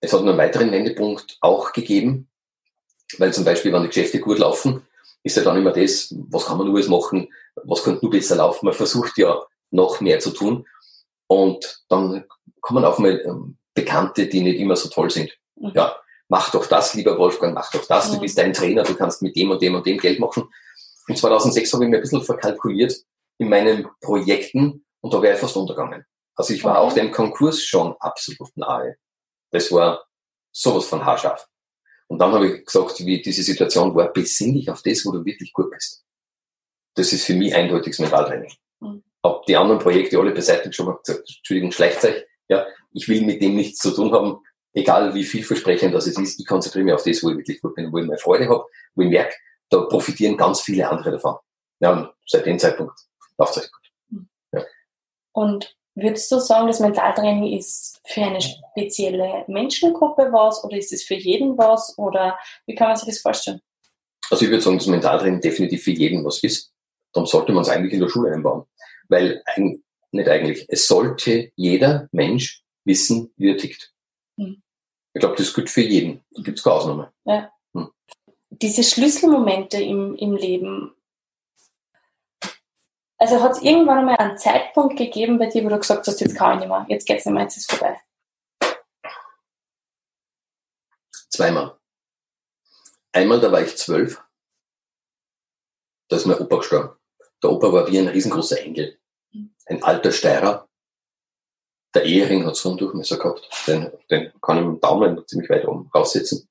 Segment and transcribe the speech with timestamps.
[0.00, 2.28] es hat einen weiteren Wendepunkt auch gegeben,
[3.18, 4.86] weil zum Beispiel, wenn die Geschäfte gut laufen,
[5.22, 7.28] ist ja dann immer das, was kann man nur machen,
[7.64, 8.66] was könnte nur besser laufen.
[8.66, 10.66] Man versucht ja noch mehr zu tun.
[11.26, 12.24] Und dann
[12.60, 15.36] kommen auch mal ähm, Bekannte, die nicht immer so toll sind.
[15.56, 15.72] Mhm.
[15.74, 15.96] Ja,
[16.28, 18.08] mach doch das, lieber Wolfgang, mach doch das.
[18.08, 18.14] Mhm.
[18.14, 20.48] Du bist dein Trainer, du kannst mit dem und dem und dem Geld machen.
[21.08, 22.94] Und 2006 habe ich mir ein bisschen verkalkuliert
[23.38, 26.04] in meinen Projekten und da wäre ich fast untergegangen.
[26.34, 26.86] Also ich war okay.
[26.86, 28.96] auch dem Konkurs schon absolut nahe.
[29.50, 30.04] Das war
[30.52, 31.46] sowas von haarscharf.
[32.08, 35.24] Und dann habe ich gesagt, wie diese Situation war, besinn dich auf das, wo du
[35.24, 36.04] wirklich gut bist.
[36.94, 38.52] Das ist für mich eindeutig das Mentaltraining.
[38.80, 39.04] Mhm.
[39.22, 43.40] Hab die anderen Projekte alle beiseite schon mal gesagt, Entschuldigung, Schleichzeug, ja, ich will mit
[43.40, 44.38] dem nichts zu tun haben,
[44.72, 46.18] egal wie vielversprechend das ist.
[46.18, 48.66] Ich konzentriere mich auf das, wo ich wirklich gut bin, wo ich meine Freude habe,
[48.94, 49.34] wo ich merke,
[49.68, 51.36] da profitieren ganz viele andere davon.
[51.78, 52.98] Ja, und seit dem Zeitpunkt
[53.38, 53.92] läuft es gut.
[54.08, 54.28] Mhm.
[54.52, 54.64] Ja.
[55.32, 61.02] Und Würdest du sagen, das Mentaltraining ist für eine spezielle Menschengruppe was oder ist es
[61.02, 63.60] für jeden was oder wie kann man sich das vorstellen?
[64.30, 66.72] Also ich würde sagen, dass Mentaltraining definitiv für jeden was ist.
[67.12, 68.64] Dann sollte man es eigentlich in der Schule einbauen.
[69.08, 69.42] Weil,
[70.12, 73.92] nicht eigentlich, es sollte jeder Mensch wissen, wie er tickt.
[74.38, 74.62] Hm.
[75.12, 76.24] Ich glaube, das ist gut für jeden.
[76.30, 77.12] Da gibt es keine Ausnahme.
[77.24, 77.52] Ja.
[77.74, 77.90] Hm.
[78.50, 80.94] Diese Schlüsselmomente im, im Leben,
[83.20, 86.34] also hat es irgendwann einmal einen Zeitpunkt gegeben bei dir, wo du gesagt hast, jetzt
[86.34, 88.00] kann ich nicht mehr, jetzt geht's nicht mehr, jetzt ist es vorbei?
[91.28, 91.78] Zweimal.
[93.12, 94.22] Einmal, da war ich zwölf.
[96.08, 96.96] Da ist mein Opa gestorben.
[97.42, 98.98] Der Opa war wie ein riesengroßer Engel.
[99.66, 100.68] Ein alter Steirer.
[101.94, 103.48] Der Ehering hat so einen Durchmesser gehabt.
[103.66, 106.48] Den, den kann ich mit dem Daumen ziemlich weit oben raussetzen.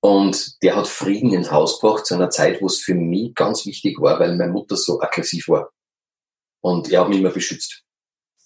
[0.00, 3.64] Und der hat Frieden ins Haus gebracht zu einer Zeit, wo es für mich ganz
[3.64, 5.70] wichtig war, weil meine Mutter so aggressiv war.
[6.64, 7.84] Und er hat mich immer beschützt.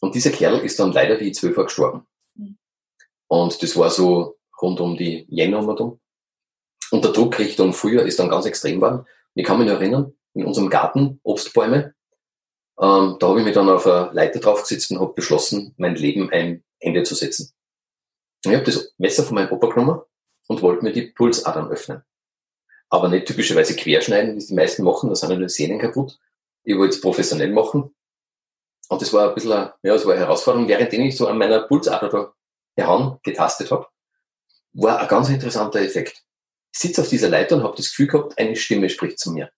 [0.01, 2.07] Und dieser Kerl ist dann leider wie zwölf Jahre gestorben.
[2.35, 2.59] Mhm.
[3.29, 6.01] Und das war so rund um die Jänner um.
[6.91, 8.99] Und der Druck Richtung Frühjahr ist dann ganz extrem geworden.
[8.99, 11.95] Und ich kann mich noch erinnern, in unserem Garten, Obstbäume,
[12.81, 16.29] ähm, da habe ich mich dann auf eine Leiter draufgesetzt und habe beschlossen, mein Leben
[16.31, 17.53] ein Ende zu setzen.
[18.45, 20.01] Und ich habe das Messer von meinem Opa genommen
[20.49, 22.03] und wollte mir die Pulsadern öffnen.
[22.89, 26.19] Aber nicht typischerweise querschneiden, wie es die meisten machen, da sind ja nur Sehnen kaputt.
[26.65, 27.95] Ich wollte es professionell machen
[28.89, 31.39] und das war ein bisschen, eine, ja, das war eine Herausforderung, während ich so an
[31.39, 32.33] meiner Pulsader
[32.77, 33.87] gehauen, getastet habe,
[34.73, 36.23] war ein ganz interessanter Effekt.
[36.73, 39.51] Ich sitze auf dieser Leiter und habe das Gefühl gehabt, eine Stimme spricht zu mir.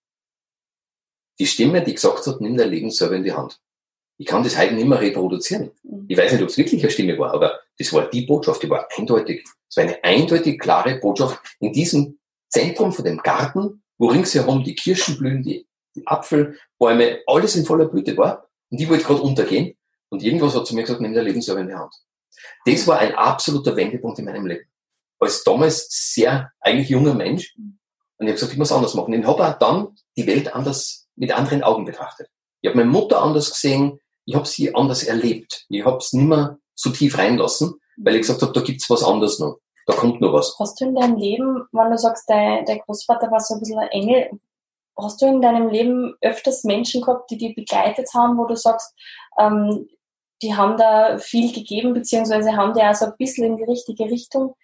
[1.39, 3.59] Die Stimme, die gesagt hat, nimm dein Leben selber in die Hand.
[4.17, 5.71] Ich kann das heute nicht mehr reproduzieren.
[6.07, 8.69] Ich weiß nicht, ob es wirklich eine Stimme war, aber das war die Botschaft, die
[8.69, 9.43] war eindeutig.
[9.67, 12.19] Es war eine eindeutig klare Botschaft in diesem
[12.49, 17.85] Zentrum von dem Garten, wo ringsherum die Kirschen blühen, die, die Apfelbäume, alles in voller
[17.85, 18.47] Blüte war.
[18.71, 19.77] Und ich wollte gerade untergehen.
[20.09, 21.93] Und irgendwas hat zu mir gesagt, nimm dein Leben selber in die Hand.
[22.65, 24.65] Das war ein absoluter Wendepunkt in meinem Leben.
[25.19, 27.55] Als damals sehr eigentlich junger Mensch.
[27.55, 27.77] Und
[28.19, 29.13] ich habe gesagt, ich muss anders machen.
[29.13, 32.29] Ich habe auch dann die Welt anders, mit anderen Augen betrachtet.
[32.61, 33.99] Ich habe meine Mutter anders gesehen.
[34.25, 35.65] Ich habe sie anders erlebt.
[35.69, 39.03] Ich habe es nicht mehr so tief reinlassen, weil ich gesagt habe, da gibt's was
[39.03, 39.59] anderes noch.
[39.87, 40.55] Da kommt noch was.
[40.59, 43.79] Hast du in deinem Leben, wenn du sagst, dein, dein Großvater war so ein bisschen
[43.79, 44.29] ein Engel,
[44.97, 48.93] Hast du in deinem Leben öfters Menschen gehabt, die dich begleitet haben, wo du sagst,
[49.39, 49.87] ähm,
[50.41, 54.05] die haben da viel gegeben, beziehungsweise haben die auch so ein bisschen in die richtige
[54.05, 54.55] Richtung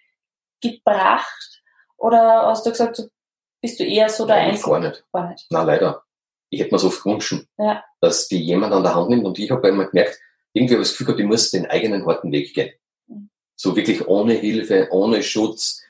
[0.60, 1.62] gebracht?
[1.96, 3.02] Oder hast du gesagt,
[3.60, 4.70] bist du eher so der Einzige?
[4.70, 5.04] Gar nicht.
[5.12, 5.46] Gar nicht.
[5.50, 6.02] Nein, leider.
[6.50, 7.84] Ich hätte mir so oft gewünscht, ja.
[8.00, 10.18] dass die jemand an der Hand nimmt und ich habe einmal gemerkt,
[10.52, 12.72] irgendwie habe ich das Gefühl gehabt, ich muss den eigenen harten Weg gehen.
[13.06, 13.30] Mhm.
[13.54, 15.82] So wirklich ohne Hilfe, ohne Schutz,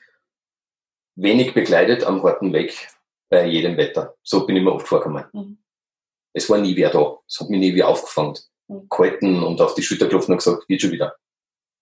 [1.15, 2.89] wenig begleitet am harten Weg
[3.29, 4.15] bei jedem Wetter.
[4.23, 5.25] So bin ich mir oft vorgekommen.
[5.33, 5.57] Mhm.
[6.33, 7.17] Es war nie wer da.
[7.27, 8.37] Es hat mich nie wie aufgefangen.
[8.67, 8.87] Mhm.
[8.89, 11.15] Gehalten und auf die Schulter geklopft und gesagt, geht schon wieder.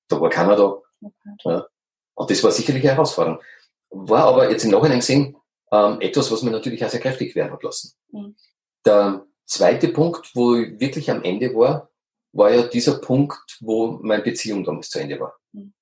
[0.10, 0.82] Da war keiner da.
[1.02, 1.36] Okay.
[1.46, 1.68] Ja.
[2.16, 3.42] Und das war sicherlich eine Herausforderung.
[3.90, 5.38] War aber jetzt im Nachhinein gesehen
[5.72, 7.94] ähm, etwas, was mir natürlich auch sehr kräftig werden hat lassen.
[8.12, 8.36] Mhm.
[8.86, 11.90] Der zweite Punkt, wo ich wirklich am Ende war,
[12.34, 15.38] war ja dieser Punkt, wo meine Beziehung damals zu Ende war.
[15.52, 15.74] Mhm.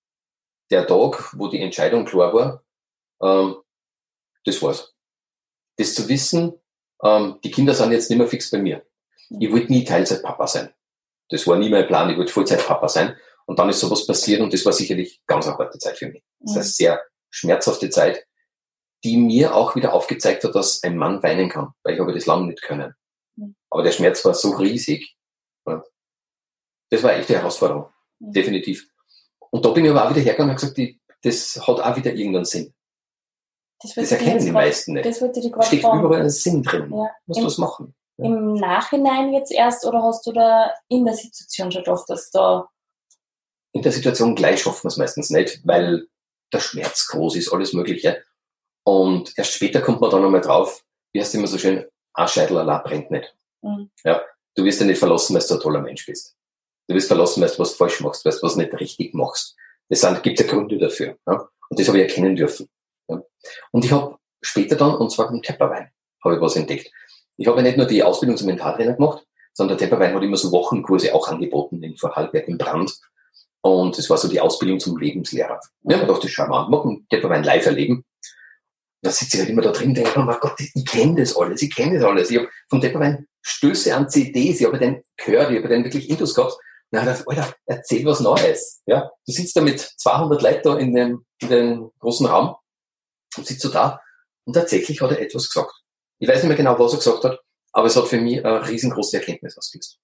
[0.71, 2.63] Der Tag, wo die Entscheidung klar war,
[3.21, 3.57] ähm,
[4.43, 4.94] das war's
[5.77, 6.53] das zu wissen,
[7.03, 8.85] ähm, die Kinder sind jetzt nicht mehr fix bei mir.
[9.39, 10.73] Ich wollte nie Teilzeitpapa sein.
[11.29, 13.15] Das war nie mein Plan, ich wollte Vollzeitpapa sein.
[13.45, 16.23] Und dann ist sowas passiert und das war sicherlich ganz eine harte Zeit für mich.
[16.39, 18.25] Das ist eine sehr schmerzhafte Zeit,
[19.03, 22.25] die mir auch wieder aufgezeigt hat, dass ein Mann weinen kann, weil ich habe das
[22.25, 22.93] lange nicht können.
[23.69, 25.15] Aber der Schmerz war so riesig.
[26.89, 27.89] Das war echt eine Herausforderung.
[28.19, 28.87] Definitiv.
[29.51, 30.79] Und da bin ich aber auch wieder hergegangen und gesagt,
[31.23, 32.73] das hat auch wieder irgendeinen Sinn.
[33.81, 35.05] Das, das erkennen die meisten nicht.
[35.05, 36.03] Das würde dir Steht fragen.
[36.03, 36.91] überall ein Sinn drin.
[36.91, 37.09] Ja.
[37.25, 37.93] Musst du was machen.
[38.17, 38.25] Ja.
[38.25, 42.69] Im Nachhinein jetzt erst oder hast du da in der Situation schon gedacht, dass da.
[43.73, 46.07] In der Situation gleich schaffen wir es meistens nicht, weil
[46.53, 48.23] der Schmerz groß ist, alles Mögliche.
[48.85, 52.57] Und erst später kommt man dann einmal drauf, wie heißt immer so schön, ein Scheitel
[52.57, 53.35] allein brennt nicht.
[53.61, 53.89] Mhm.
[54.05, 54.21] Ja,
[54.55, 56.35] du wirst ja nicht verlassen, weil du ein toller Mensch bist.
[56.87, 59.55] Du wirst verlassen, weil du was falsch machst, weil du was nicht richtig machst.
[59.89, 61.17] Das sind, gibt ja Gründe dafür.
[61.27, 61.49] Ja?
[61.69, 62.69] Und das habe ich erkennen dürfen.
[63.07, 63.21] Ja?
[63.71, 65.89] Und ich habe später dann, und zwar mit Tepperwein,
[66.23, 66.91] habe ich was entdeckt.
[67.37, 70.37] Ich habe ja nicht nur die Ausbildung zum Mentaltrainer gemacht, sondern der Tepperwein hat immer
[70.37, 72.93] so Wochenkurse auch angeboten in Vorarlberg im Brand.
[73.61, 75.59] Und das war so die Ausbildung zum Lebenslehrer.
[75.83, 78.05] Ja, man dachte, schau mal, machen Tepperwein live erleben.
[79.01, 81.61] Da sitze ich halt immer da drin denke, oh mein Gott, ich kenne das alles,
[81.61, 82.31] ich kenne das alles.
[82.31, 86.09] Ich habe vom Tepperwein Stöße an CDs, ich habe den gehört, ich habe den wirklich
[86.09, 86.57] Intus gehabt.
[86.91, 88.81] Na, dachte, Alter, erzähl was Neues.
[88.85, 92.55] Ja, du sitzt da mit 200 Leuten da in dem, in dem großen Raum
[93.43, 94.01] sitzt so da
[94.45, 95.73] und tatsächlich hat er etwas gesagt.
[96.19, 97.39] Ich weiß nicht mehr genau, was er gesagt hat,
[97.73, 99.99] aber es hat für mich eine riesengroße Erkenntnis ausgelöst.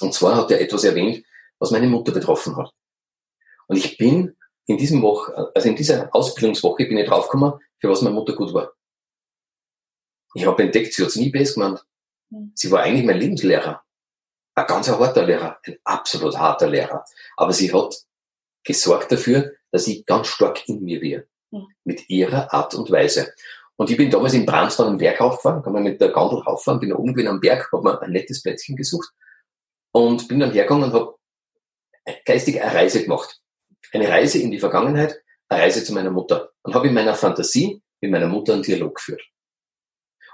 [0.00, 1.24] Und zwar hat er etwas erwähnt,
[1.58, 2.72] was meine Mutter betroffen hat.
[3.68, 8.02] Und ich bin in diesem Woche, also in dieser Ausbildungswoche bin ich draufgekommen, für was
[8.02, 8.72] meine Mutter gut war.
[10.34, 11.84] Ich habe entdeckt, sie hat es nie best gemeint.
[12.30, 12.52] Hm.
[12.54, 13.82] Sie war eigentlich mein Lebenslehrer.
[14.54, 17.04] Ein ganz harter Lehrer, ein absolut harter Lehrer.
[17.36, 17.94] Aber sie hat
[18.64, 21.24] gesorgt dafür, dass ich ganz stark in mir bin.
[21.84, 23.32] Mit ihrer Art und Weise.
[23.76, 26.80] Und ich bin damals in Bransdorf am Berg aufgefahren, kann man mit der Gondel rauffahren,
[26.80, 29.08] bin da oben am Berg, habe mir ein nettes Plätzchen gesucht
[29.92, 31.14] und bin dann hergegangen und habe
[32.24, 33.40] geistig eine Reise gemacht.
[33.92, 36.50] Eine Reise in die Vergangenheit, eine Reise zu meiner Mutter.
[36.62, 39.22] Und habe in meiner Fantasie mit meiner Mutter einen Dialog geführt.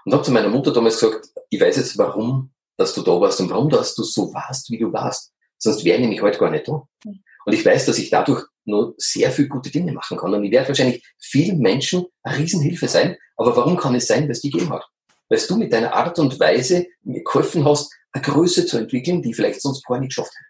[0.05, 3.41] Und habe zu meiner Mutter damals gesagt, ich weiß jetzt, warum, dass du da warst
[3.41, 5.33] und warum dass du so warst, wie du warst.
[5.59, 6.87] Sonst wäre ich nämlich heute gar nicht da.
[7.05, 7.23] Hm.
[7.45, 10.35] Und ich weiß, dass ich dadurch nur sehr viel gute Dinge machen kann.
[10.35, 13.17] Und ich werde wahrscheinlich vielen Menschen eine Riesenhilfe sein.
[13.37, 14.85] Aber warum kann es sein, dass die gegeben hat?
[15.29, 19.35] Weil du mit deiner Art und Weise mir geholfen hast, eine Größe zu entwickeln, die
[19.35, 20.49] vielleicht sonst vorher nicht geschafft hätte.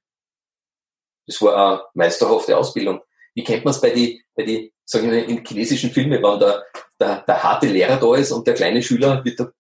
[1.27, 3.01] Das war eine meisterhafte Ausbildung.
[3.35, 6.65] Wie kennt man es bei die, bei die, sagen wir, in chinesischen Filmen, wenn der,
[7.01, 9.51] der, der harte Lehrer da ist und der kleine Schüler wird da,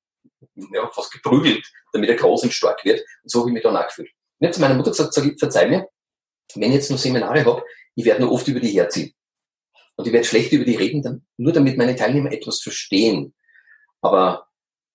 [0.54, 3.00] ja, fast geprügelt, damit er groß und stark wird.
[3.22, 4.08] Und so habe ich mich dann auch gefühlt.
[4.38, 5.88] ich habe zu meiner Mutter gesagt, sag ich, verzeih mir,
[6.54, 7.62] wenn ich jetzt noch Seminare habe,
[7.96, 9.12] ich werde nur oft über die herziehen.
[9.96, 13.34] Und ich werde schlecht über die reden, nur damit meine Teilnehmer etwas verstehen.
[14.02, 14.46] Aber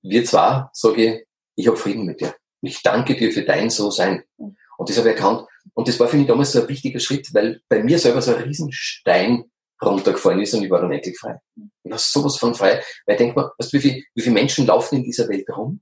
[0.03, 2.35] wir zwar, sage ich, ich habe Frieden mit dir.
[2.61, 4.23] Und ich danke dir für dein So-Sein.
[4.37, 5.47] Und das habe ich erkannt.
[5.73, 8.33] Und das war für mich damals so ein wichtiger Schritt, weil bei mir selber so
[8.33, 9.51] ein Riesenstein
[9.83, 11.39] runtergefallen ist und ich war dann endlich frei.
[11.83, 14.33] Ich war sowas von frei, weil ich denke mal, weißt du, wie, viel, wie viele
[14.33, 15.81] Menschen laufen in dieser Welt rum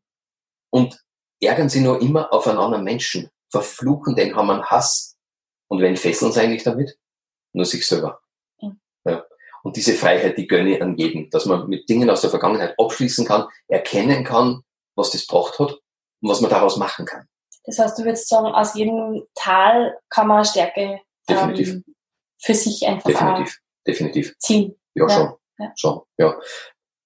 [0.70, 0.98] und
[1.42, 5.18] ärgern sie nur immer auf einen anderen Menschen, verfluchen den, haben einen Hass.
[5.68, 6.98] Und wen fesseln sie eigentlich damit?
[7.54, 8.22] Nur sich selber.
[8.62, 8.80] Mhm.
[9.06, 9.26] Ja.
[9.64, 12.76] Und diese Freiheit, die gönne ich an jeden, dass man mit Dingen aus der Vergangenheit
[12.78, 14.62] abschließen kann, erkennen kann,
[14.96, 15.72] was das braucht hat
[16.22, 17.28] und was man daraus machen kann.
[17.66, 21.00] Das heißt, du würdest sagen, aus jedem Tal kann man Stärke
[21.30, 21.70] definitiv.
[21.70, 21.84] Ähm,
[22.42, 24.38] für sich einfach definitiv, definitiv.
[24.40, 24.80] ziehen.
[24.96, 25.10] Ja, ja.
[25.10, 25.34] schon.
[25.60, 25.74] Ja.
[25.76, 26.02] schon.
[26.18, 26.40] Ja.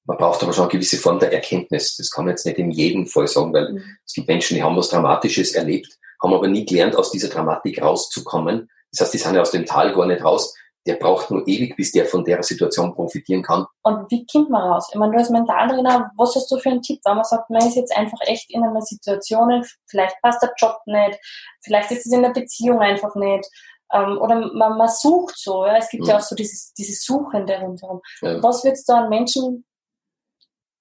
[0.05, 1.95] Man braucht aber schon eine gewisse Form der Erkenntnis.
[1.95, 3.83] Das kann man jetzt nicht in jedem Fall sagen, weil mhm.
[4.05, 7.81] es gibt Menschen, die haben was Dramatisches erlebt, haben aber nie gelernt, aus dieser Dramatik
[7.81, 8.69] rauszukommen.
[8.93, 10.55] Das heißt, die sind ja aus dem Tal gar nicht raus.
[10.85, 13.65] Der braucht nur ewig, bis der von der Situation profitieren kann.
[13.83, 14.89] Und wie kommt man raus?
[14.91, 17.65] Ich meine, du als Mentaltrainer, was hast du für einen Tipp, wenn man sagt, man
[17.65, 21.17] ist jetzt einfach echt in einer Situation, vielleicht passt der Job nicht,
[21.63, 23.49] vielleicht ist es in der Beziehung einfach nicht,
[23.93, 25.77] ähm, oder man, man sucht so, ja?
[25.77, 26.09] es gibt mhm.
[26.09, 28.01] ja auch so dieses, dieses Suchende rundherum.
[28.21, 28.41] Ja.
[28.41, 29.65] Was würdest du an Menschen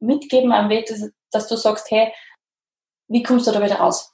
[0.01, 2.13] mitgeben am Weg, dass, dass du sagst, hey,
[3.09, 4.13] wie kommst du da wieder raus?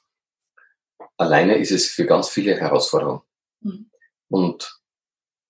[1.17, 3.21] Alleine ist es für ganz viele Herausforderungen.
[3.61, 3.89] Mhm.
[4.29, 4.79] Und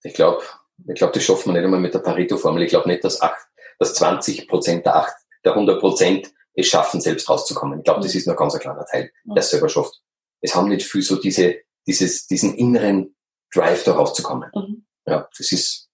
[0.04, 0.44] ich glaube,
[0.88, 2.63] ich glaube, das schaffen wir nicht einmal mit der Pareto-Formel.
[2.63, 3.48] Ich glaube nicht, dass, acht,
[3.80, 5.13] dass 20 Prozent der, acht,
[5.44, 7.80] der 100 Prozent es schaffen, selbst rauszukommen.
[7.80, 8.18] Ich glaube, das mhm.
[8.20, 9.34] ist nur ganz ein kleiner Teil, mhm.
[9.36, 10.01] der es selber schafft.
[10.42, 13.16] Es haben nicht viel so diese, dieses, diesen inneren
[13.54, 14.50] Drive, da rauszukommen.
[14.54, 14.86] Mhm.
[15.06, 15.89] Ja, das ist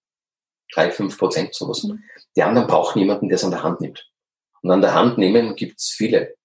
[0.73, 1.83] drei, fünf Prozent sowas.
[1.83, 2.03] Mhm.
[2.35, 4.09] Die anderen brauchen jemanden, der es an der Hand nimmt.
[4.61, 6.35] Und an der Hand nehmen gibt's viele.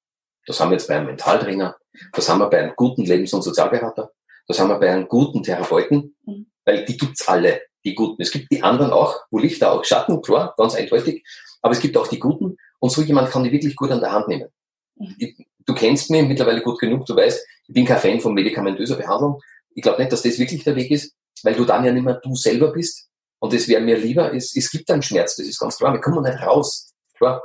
[0.47, 1.77] Das haben wir jetzt bei einem Mentaltrainer,
[2.13, 4.13] das haben wir bei einem guten Lebens- und Sozialberater,
[4.51, 6.47] das haben wir bei einem guten Therapeuten, mhm.
[6.65, 8.21] weil die gibt's alle, die Guten.
[8.21, 11.25] Es gibt die anderen auch, wo Lichter auch Schatten, klar, ganz eindeutig,
[11.63, 14.13] aber es gibt auch die Guten und so jemand kann die wirklich gut an der
[14.13, 14.49] Hand nehmen.
[14.97, 15.35] Mhm.
[15.67, 19.41] Du kennst mich mittlerweile gut genug, du weißt, ich bin kein Fan von medikamentöser Behandlung.
[19.75, 21.15] Ich glaube nicht, dass das wirklich der Weg ist,
[21.45, 23.09] weil du dann ja nicht mehr du selber bist.
[23.39, 25.93] Und es wäre mir lieber, es, es gibt einen Schmerz, das ist ganz klar.
[25.93, 26.93] Wir kommen nicht raus.
[27.17, 27.43] Klar.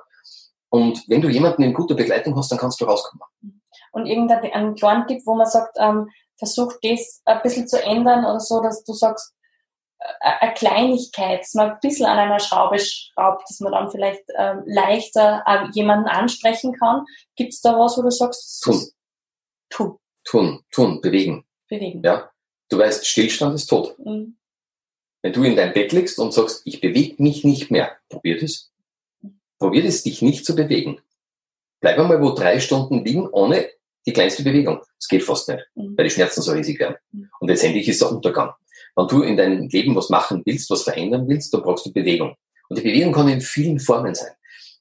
[0.69, 3.23] Und wenn du jemanden in guter Begleitung hast, dann kannst du rauskommen.
[3.91, 8.39] Und irgendein kleinen Tipp, wo man sagt, ähm, versuch das ein bisschen zu ändern oder
[8.39, 9.33] so, dass du sagst,
[9.99, 14.23] äh, eine Kleinigkeit, dass man ein bisschen an einer Schraube schraubt, dass man dann vielleicht
[14.37, 17.05] ähm, leichter äh, jemanden ansprechen kann.
[17.35, 18.87] Gibt es da was, wo du sagst, tun.
[19.69, 19.97] Tun.
[20.23, 21.45] Tun, tun, bewegen.
[21.69, 22.01] Bewegen.
[22.03, 22.31] Ja.
[22.69, 23.97] Du weißt, Stillstand ist tot.
[23.99, 24.37] Mhm.
[25.21, 28.71] Wenn du in deinem Bett liegst und sagst, ich bewege mich nicht mehr, probier das.
[29.59, 30.99] Probier es, dich nicht zu bewegen.
[31.79, 33.69] Bleib einmal wo drei Stunden liegen, ohne
[34.05, 34.79] die kleinste Bewegung.
[34.99, 35.97] Das geht fast nicht, mhm.
[35.97, 36.95] weil die Schmerzen so riesig werden.
[37.11, 37.29] Mhm.
[37.39, 38.51] Und letztendlich ist der Untergang.
[38.95, 42.35] Wenn du in deinem Leben was machen willst, was verändern willst, dann brauchst du Bewegung.
[42.69, 44.31] Und die Bewegung kann in vielen Formen sein.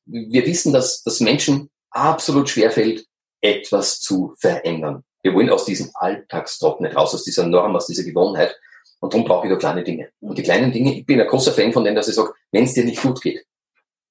[0.07, 3.07] Wir wissen, dass, dass Menschen absolut schwerfällt,
[3.41, 5.03] etwas zu verändern.
[5.23, 8.55] Wir wollen aus diesem Alltagstrott nicht raus, aus dieser Norm, aus dieser Gewohnheit.
[9.01, 10.11] Und darum brauche ich da kleine Dinge.
[10.21, 12.65] Und die kleinen Dinge, ich bin ein großer Fan von denen, dass ich sage, wenn
[12.65, 13.45] es dir nicht gut geht,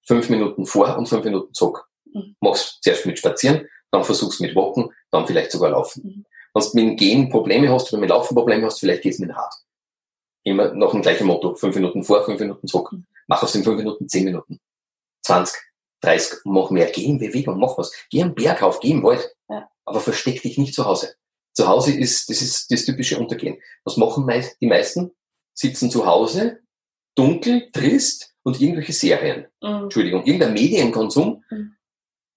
[0.06, 1.86] fünf Minuten vor und fünf Minuten zurück.
[2.14, 2.36] Mhm.
[2.42, 6.04] Mach's zuerst mit Spazieren, dann versuch's mit Walken, dann vielleicht sogar Laufen.
[6.04, 6.26] Mhm.
[6.54, 9.30] Wenn du mit dem Gehen Probleme hast oder mit Laufen Probleme hast, vielleicht geht's mit
[9.30, 9.54] dem Rad.
[10.44, 11.56] Immer noch ein gleiches Motto.
[11.56, 12.92] Fünf Minuten vor, fünf Minuten zurück.
[12.92, 13.06] Mhm.
[13.28, 14.60] Mach aus den fünf Minuten zehn Minuten.
[15.22, 15.56] 20,
[16.02, 16.88] 30, mach mehr.
[16.92, 17.92] Geh in Bewegung, mach was.
[18.10, 19.32] Geh am Berg auf, geh im Wald.
[19.48, 19.70] Ja.
[19.86, 21.14] Aber versteck dich nicht zu Hause.
[21.54, 23.62] Zu Hause ist, das ist das typische Untergehen.
[23.84, 24.28] Was machen
[24.60, 25.12] die meisten?
[25.54, 26.62] Sitzen zu Hause,
[27.16, 29.46] dunkel, trist und irgendwelche Serien.
[29.62, 29.84] Mhm.
[29.84, 31.76] Entschuldigung, irgendein Medienkonsum, mhm.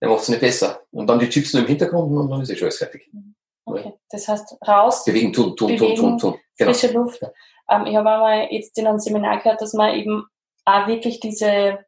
[0.00, 0.82] Der macht es nicht besser.
[0.90, 3.08] Und dann die Chips nur im Hintergrund und dann ist eh schon alles fertig.
[3.12, 3.34] Mhm.
[3.64, 5.04] Okay, das heißt raus.
[5.04, 6.40] Bewegen, tun, tun, bewegen, tun, tun, tun.
[6.56, 6.72] Genau.
[6.72, 7.20] Frische Luft.
[7.68, 10.24] Ähm, ich habe einmal jetzt in einem Seminar gehört, dass man eben
[10.64, 11.78] auch wirklich diese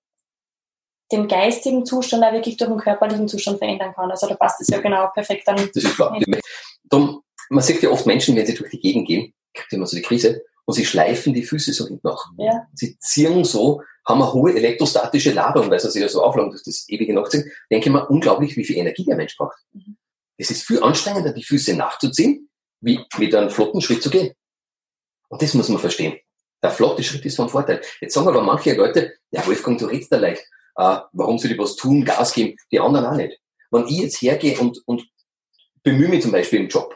[1.11, 4.11] den geistigen Zustand auch wirklich durch den körperlichen Zustand verändern kann.
[4.11, 5.57] Also da passt es ja genau perfekt dann.
[5.57, 6.19] Das ist klar.
[6.85, 9.97] Darum, man sieht ja oft Menschen, wenn sie durch die Gegend gehen, kriegt immer so
[9.97, 12.27] die Krise, und sie schleifen die Füße so hinten nach.
[12.37, 12.67] Ja.
[12.75, 16.63] Sie ziehen so, haben eine hohe elektrostatische Ladung, weil sie sich ja so aufladen durch
[16.63, 17.51] das ewige Nachziehen.
[17.71, 19.57] Denke mal, unglaublich, wie viel Energie der Mensch braucht.
[19.73, 19.97] Mhm.
[20.37, 22.51] Es ist viel anstrengender, die Füße nachzuziehen,
[22.83, 24.35] wie mit einem flotten Schritt zu gehen.
[25.29, 26.19] Und das muss man verstehen.
[26.63, 27.81] Der flotte Schritt ist von Vorteil.
[28.03, 30.43] Jetzt sagen aber manche Leute, ja, Wolfgang, du redest da leicht.
[30.77, 32.59] Äh, warum soll ich was tun, Gas geben?
[32.71, 33.41] Die anderen auch nicht.
[33.71, 35.09] Wenn ich jetzt hergehe und, und
[35.83, 36.95] bemühe mich zum Beispiel im Job,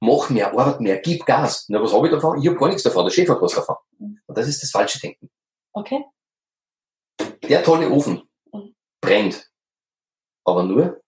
[0.00, 1.66] mach mehr Arbeit mehr, gib Gas.
[1.68, 2.40] Na, was habe ich davon?
[2.40, 3.76] Ich habe gar nichts davon, der Chef hat was davon.
[3.98, 4.20] Mhm.
[4.26, 5.30] Und das ist das falsche Denken.
[5.72, 6.04] Okay.
[7.48, 8.74] Der tolle Ofen mhm.
[9.00, 9.50] brennt.
[10.44, 11.00] Aber nur,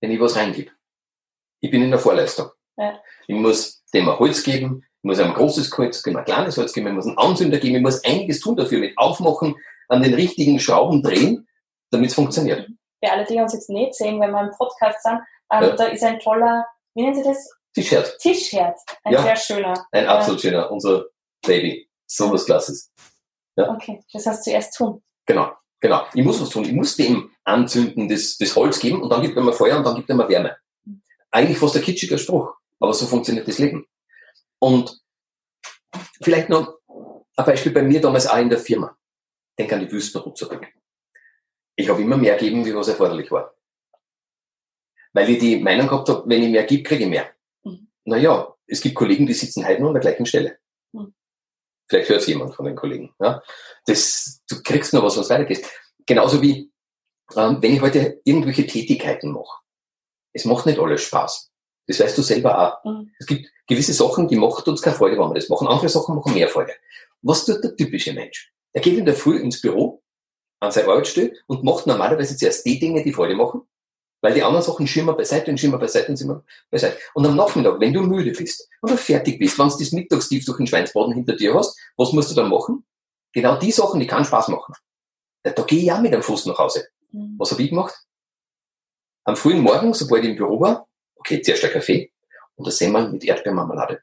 [0.00, 0.70] wenn ich was reingebe.
[1.60, 2.50] Ich bin in der Vorleistung.
[2.76, 3.00] Ja.
[3.26, 6.72] Ich muss dem ein Holz geben, ich muss einem großes Holz geben, ein kleines Holz
[6.72, 9.54] geben, ich muss einen Anzünder geben, ich muss einiges tun dafür, mit aufmachen,
[9.88, 11.48] an den richtigen Schrauben drehen,
[11.90, 12.68] damit es funktioniert.
[13.02, 15.20] Für alle, die uns jetzt nicht sehen, wenn wir im Podcast sind,
[15.52, 15.76] ähm, ja.
[15.76, 17.50] da ist ein toller, wie nennen Sie das?
[17.74, 18.18] Tischherd.
[18.18, 18.78] Tischherd.
[19.04, 19.22] Ein ja.
[19.22, 19.86] sehr schöner.
[19.92, 20.50] Ein absolut ja.
[20.50, 21.06] schöner, unser
[21.46, 21.88] Baby.
[22.06, 22.92] So was Klasses.
[23.56, 23.70] Ja.
[23.70, 25.02] Okay, das heißt zuerst tun.
[25.26, 26.06] Genau, genau.
[26.14, 26.64] Ich muss was tun.
[26.64, 29.84] Ich muss dem Anzünden des, des Holz geben und dann gibt er mir Feuer und
[29.84, 30.56] dann gibt er mir Wärme.
[31.30, 33.86] Eigentlich fast ein kitschiger Spruch, aber so funktioniert das Leben.
[34.58, 35.00] Und
[36.22, 38.96] vielleicht noch ein Beispiel bei mir damals auch in der Firma.
[39.58, 40.66] Denk an die Wüstenrot zurück.
[41.76, 43.54] Ich habe immer mehr gegeben, wie was erforderlich war.
[45.12, 47.30] Weil ich die Meinung gehabt habe, wenn ich mehr gebe, kriege ich mehr.
[48.10, 50.58] Naja, es gibt Kollegen, die sitzen heute nur an der gleichen Stelle.
[50.92, 51.14] Mhm.
[51.88, 53.14] Vielleicht hört es jemand von den Kollegen.
[53.20, 53.40] Ja?
[53.86, 55.64] Das, du kriegst nur was, was weitergeht.
[56.06, 56.72] Genauso wie,
[57.36, 59.60] ähm, wenn ich heute irgendwelche Tätigkeiten mache.
[60.32, 61.52] Es macht nicht alles Spaß.
[61.86, 62.84] Das weißt du selber auch.
[62.84, 63.12] Mhm.
[63.16, 65.68] Es gibt gewisse Sachen, die machen uns keine Freude, wenn wir das machen.
[65.68, 66.72] Andere Sachen machen mehr Freude.
[67.22, 68.52] Was tut der typische Mensch?
[68.72, 70.02] Er geht in der Früh ins Büro,
[70.58, 73.62] an seine Arbeitsstelle und macht normalerweise zuerst die Dinge, die Freude machen,
[74.20, 76.98] weil die anderen Sachen schimmer beiseite und schimmer beiseite und schimmer beiseite.
[77.14, 80.44] Und am Nachmittag, wenn du müde bist und du fertig bist, wenn du das Mittagstief
[80.44, 82.84] durch den Schweinsbraten hinter dir hast, was musst du dann machen?
[83.32, 84.74] Genau die Sachen, die keinen Spaß machen.
[85.42, 86.88] Da, da gehe ich auch mit dem Fuß nach Hause.
[87.12, 87.36] Mhm.
[87.38, 87.94] Was habe ich gemacht?
[89.24, 90.86] Am frühen Morgen, sobald ich im Büro war,
[91.16, 92.12] okay, zuerst der Kaffee
[92.56, 94.02] und das Semmel mit Erdbeermarmelade.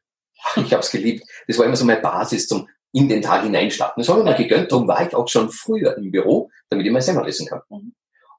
[0.58, 1.28] Ich habe es geliebt.
[1.48, 4.02] Das war immer so meine Basis zum in den Tag hineinstarten.
[4.02, 6.92] Das habe ich mir gegönnt, darum war ich auch schon früher im Büro, damit ich
[6.92, 7.62] mein Semmel lesen kann.
[7.70, 7.94] Mhm.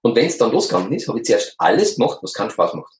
[0.08, 2.94] Und wenn es dann losgegangen ist, habe ich zuerst alles gemacht, was keinen Spaß macht.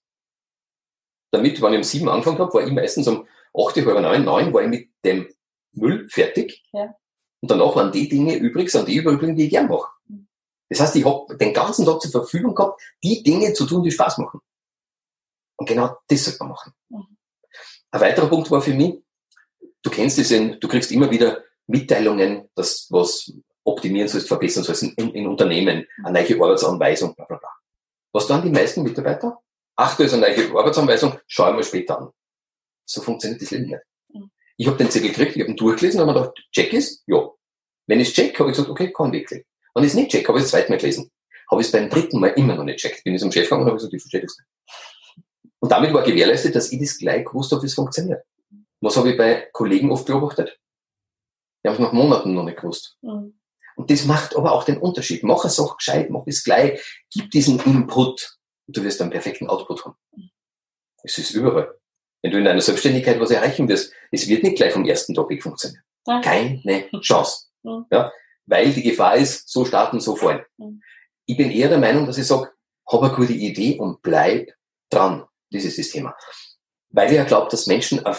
[1.31, 4.53] Damit, wenn ich um sieben angefangen habe, war ich meistens um acht, halb neun, neun,
[4.53, 5.27] war ich mit dem
[5.73, 6.63] Müll fertig.
[6.71, 6.95] Ja.
[7.41, 9.91] Und danach waren die Dinge übrig, sind die übrigen, die ich gern mache.
[10.07, 10.29] Mhm.
[10.69, 13.91] Das heißt, ich habe den ganzen Tag zur Verfügung gehabt, die Dinge zu tun, die
[13.91, 14.41] Spaß machen.
[15.57, 16.75] Und genau das sollte man machen.
[16.91, 17.17] Mhm.
[17.91, 19.03] Ein weiterer Punkt war für mich,
[19.81, 23.33] du kennst es, du kriegst immer wieder Mitteilungen, dass was
[23.69, 27.49] optimieren sollst, verbessern sollst in, in Unternehmen, eine neue Arbeitsanweisung, bla bla bla.
[28.13, 29.39] Was dann die meisten Mitarbeiter?
[29.77, 32.11] Ach, da ist eine neue Arbeitsanweisung, schau mal später an.
[32.85, 33.83] So funktioniert das Leben nicht.
[34.13, 34.31] Mhm.
[34.57, 37.03] Ich habe den Zettel gekriegt, ich habe ihn durchgelesen und habe mir gedacht, check ist?
[37.07, 37.29] Ja.
[37.87, 39.45] Wenn ich check, habe ich gesagt, okay, kann wirklich.
[39.75, 41.11] Wenn ich es nicht check, habe ich es zweimal gelesen.
[41.51, 43.05] Habe ich es beim dritten Mal immer noch nicht checkt.
[43.05, 45.25] Bin ich zum Chef gegangen und habe gesagt, ich verstehe das nicht.
[45.61, 48.23] Und damit war gewährleistet, dass ich das gleich gewusst habe, wie es funktioniert.
[48.81, 50.59] Was habe ich bei Kollegen oft beobachtet?
[51.63, 52.97] Die haben es nach Monaten noch nicht gewusst.
[53.03, 53.38] Mhm.
[53.79, 55.23] Und das macht aber auch den Unterschied.
[55.23, 56.81] Mach es auch gescheit, mach es gleich,
[57.13, 59.97] gib diesen Input und du wirst einen perfekten Output haben.
[61.05, 61.73] Es ist überall.
[62.21, 65.29] Wenn du in deiner Selbstständigkeit was erreichen wirst, es wird nicht gleich vom ersten Tag
[65.41, 65.85] funktionieren.
[66.09, 66.21] Ja.
[66.21, 67.47] Keine Chance.
[67.63, 67.87] Mhm.
[67.93, 68.11] Ja,
[68.47, 70.45] weil die Gefahr ist, so starten, so fallen.
[70.57, 70.83] Mhm.
[71.27, 72.51] Ich bin eher der Meinung, dass ich sage,
[72.85, 74.51] hab eine gute Idee und bleib
[74.91, 75.25] dran.
[75.53, 76.17] Das ist das Thema.
[76.91, 78.17] Weil ich ja glaube, dass Menschen ein,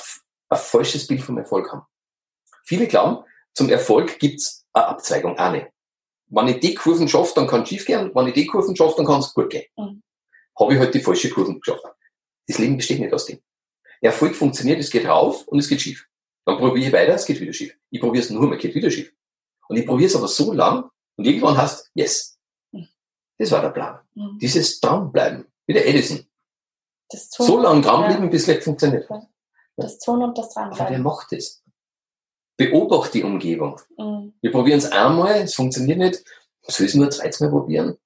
[0.47, 1.85] ein falsches Bild vom Erfolg haben.
[2.63, 3.25] Viele glauben,
[3.59, 5.67] zum Erfolg gibt's eine Abzweigung, eine.
[6.27, 8.09] Wenn ich die Kurven schaffe, dann kann es schief gehen.
[8.15, 9.65] Wenn ich die Kurven schaffe, dann kann es gut gehen.
[9.75, 10.01] Mhm.
[10.57, 11.83] Habe ich halt die falsche Kurven geschafft.
[12.47, 13.41] Das Leben besteht nicht aus dem.
[13.99, 16.07] Erfolg funktioniert, es geht rauf und es geht schief.
[16.45, 17.75] Dann probiere ich weiter, es geht wieder schief.
[17.89, 19.11] Ich probiere es nur mal, geht wieder schief.
[19.67, 22.39] Und ich probiere es aber so lang und irgendwann hast, yes.
[22.71, 22.87] Mhm.
[23.37, 23.99] Das war der Plan.
[24.15, 24.37] Mhm.
[24.39, 25.47] Dieses Dranbleiben.
[25.65, 26.25] Wie der Edison.
[27.11, 29.09] So lange dranbleiben, bis es funktioniert.
[29.75, 31.03] das Tun und das Aber wer Dranbleiben.
[31.03, 31.58] macht das?
[32.59, 33.79] Beobachte die Umgebung.
[33.97, 34.33] Mhm.
[34.41, 36.23] Wir probieren es einmal, es funktioniert nicht.
[36.63, 37.97] Soll ich es nur ein zweites Mal probieren?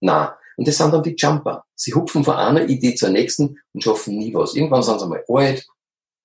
[0.00, 0.38] Na.
[0.56, 1.64] Und das sind dann die Jumper.
[1.74, 4.54] Sie hupfen von einer Idee zur nächsten und schaffen nie was.
[4.54, 5.66] Irgendwann sind sie mal alt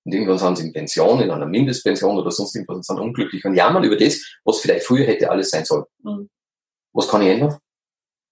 [0.04, 3.44] und irgendwann sind sie in Pension, in einer Mindestpension oder sonst irgendwas und sind unglücklich
[3.44, 5.84] und jammern über das, was vielleicht früher hätte alles sein sollen.
[6.02, 6.30] Mhm.
[6.92, 7.58] Was kann ich ändern?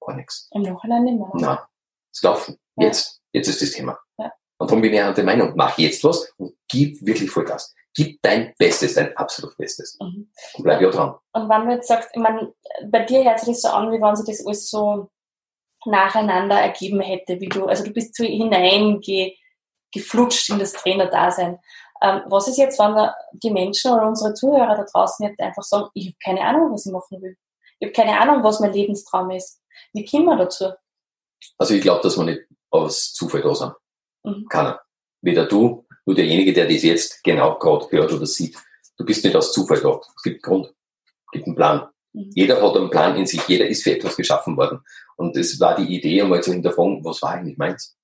[0.01, 0.49] Gar nichts.
[0.53, 1.31] Im Nachhinein nicht mehr.
[1.35, 1.69] Na,
[2.13, 2.57] es laufen.
[2.77, 2.87] Ja.
[2.87, 3.21] Jetzt.
[3.33, 3.99] Jetzt ist das Thema.
[4.19, 4.31] Ja.
[4.59, 7.75] Und darum bin ich der Meinung, mach jetzt was und gib wirklich Vollgas.
[7.95, 9.99] Gib dein Bestes, dein absolut Bestes.
[10.01, 10.31] Mhm.
[10.55, 11.15] Und bleib ja dran.
[11.33, 12.53] Und wenn du jetzt sagst, ich meine,
[12.87, 15.11] bei dir hört sich das so an, wie wenn sich das alles so
[15.85, 21.59] nacheinander ergeben hätte, wie du, also du bist so hineingeflutscht in das Trainerdasein.
[22.03, 25.89] Ähm, was ist jetzt, wenn die Menschen oder unsere Zuhörer da draußen jetzt einfach sagen,
[25.95, 27.37] ich habe keine Ahnung, was ich machen will.
[27.79, 29.61] Ich habe keine Ahnung, was mein Lebenstraum ist.
[29.93, 30.73] Wie kommen wir dazu?
[31.59, 33.73] Also ich glaube, dass wir nicht aus Zufall da sind.
[34.25, 34.49] Mhm.
[34.49, 34.81] Keiner.
[35.21, 38.57] Weder du, nur derjenige, der das jetzt genau gerade hört oder sieht.
[38.97, 40.01] Du bist nicht aus Zufall da.
[40.17, 40.67] Es gibt einen Grund.
[41.27, 41.89] Es gibt einen Plan.
[42.13, 42.31] Mhm.
[42.35, 43.41] Jeder hat einen Plan in sich.
[43.49, 44.81] Jeder ist für etwas geschaffen worden.
[45.17, 47.97] Und es war die Idee, einmal zu hinterfragen, was war eigentlich meins?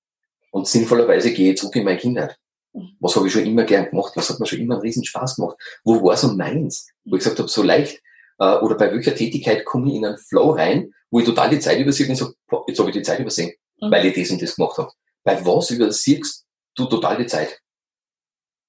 [0.51, 2.37] Und sinnvollerweise gehe ich zurück in meine Kindheit.
[2.73, 2.97] Mhm.
[3.01, 4.13] Was habe ich schon immer gern gemacht?
[4.15, 5.57] Was hat mir schon immer einen riesen Spaß gemacht?
[5.85, 6.89] Wo war so meins?
[7.05, 8.01] Wo ich gesagt habe, so leicht,
[8.39, 11.59] äh, oder bei welcher Tätigkeit komme ich in einen Flow rein, wo ich total die
[11.59, 12.35] Zeit übersehe und sage,
[12.69, 13.91] jetzt habe ich die Zeit übersehen, Mhm.
[13.91, 14.91] weil ich das und das gemacht habe.
[15.25, 17.61] Bei was übersiehst du total die Zeit?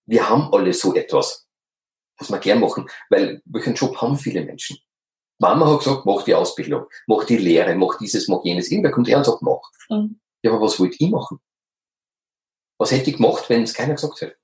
[0.09, 1.47] Wir haben alle so etwas,
[2.17, 4.79] was wir gern machen, weil welchen Job haben viele Menschen?
[5.37, 8.71] Mama hat gesagt, mach die Ausbildung, mach die Lehre, mach dieses, mach jenes.
[8.71, 9.61] Irgendwer kommt her und sagt, mach.
[9.89, 10.19] Mhm.
[10.41, 11.39] Ja, aber was wollte ich machen?
[12.79, 14.35] Was hätte ich gemacht, wenn es keiner gesagt hätte?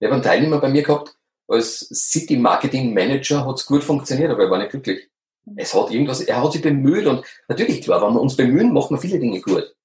[0.00, 4.32] Ich habe einen Teilnehmer bei mir gehabt, als City Marketing Manager hat es gut funktioniert,
[4.32, 5.08] aber er war nicht glücklich.
[5.56, 8.96] Es hat irgendwas, er hat sich bemüht und natürlich, klar, wenn wir uns bemühen, machen
[8.96, 9.76] wir viele Dinge gut.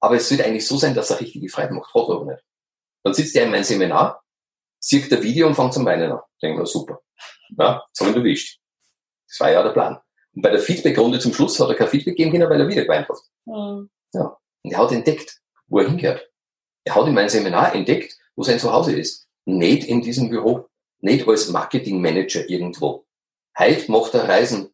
[0.00, 2.44] Aber es sollte eigentlich so sein, dass er richtige Freude macht, hat er aber nicht.
[3.02, 4.22] Dann sitzt er in meinem Seminar,
[4.78, 6.20] sieht der Video und fängt zum Weinen an.
[6.40, 7.00] Denken wir, super.
[7.58, 8.58] Ja, das haben wir erwischt.
[9.28, 9.98] Das war ja der Plan.
[10.34, 12.82] Und bei der Feedbackrunde zum Schluss hat er kein Feedback geben können, weil er wieder
[12.82, 13.18] geweint hat.
[13.44, 13.90] Mhm.
[14.64, 16.30] Und er hat entdeckt, wo er hingehört.
[16.84, 19.28] Er hat in meinem Seminar entdeckt, wo sein Zuhause ist.
[19.44, 20.68] Nicht in diesem Büro.
[21.00, 23.06] Nicht als Marketingmanager irgendwo.
[23.58, 24.72] Heute macht er Reisen.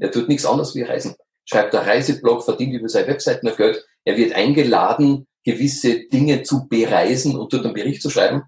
[0.00, 1.14] Er tut nichts anderes wie Reisen.
[1.44, 3.84] Schreibt einen Reiseblog, verdient über seine Webseite noch Geld.
[4.04, 8.42] Er wird eingeladen, gewisse Dinge zu bereisen und dort einen Bericht zu schreiben.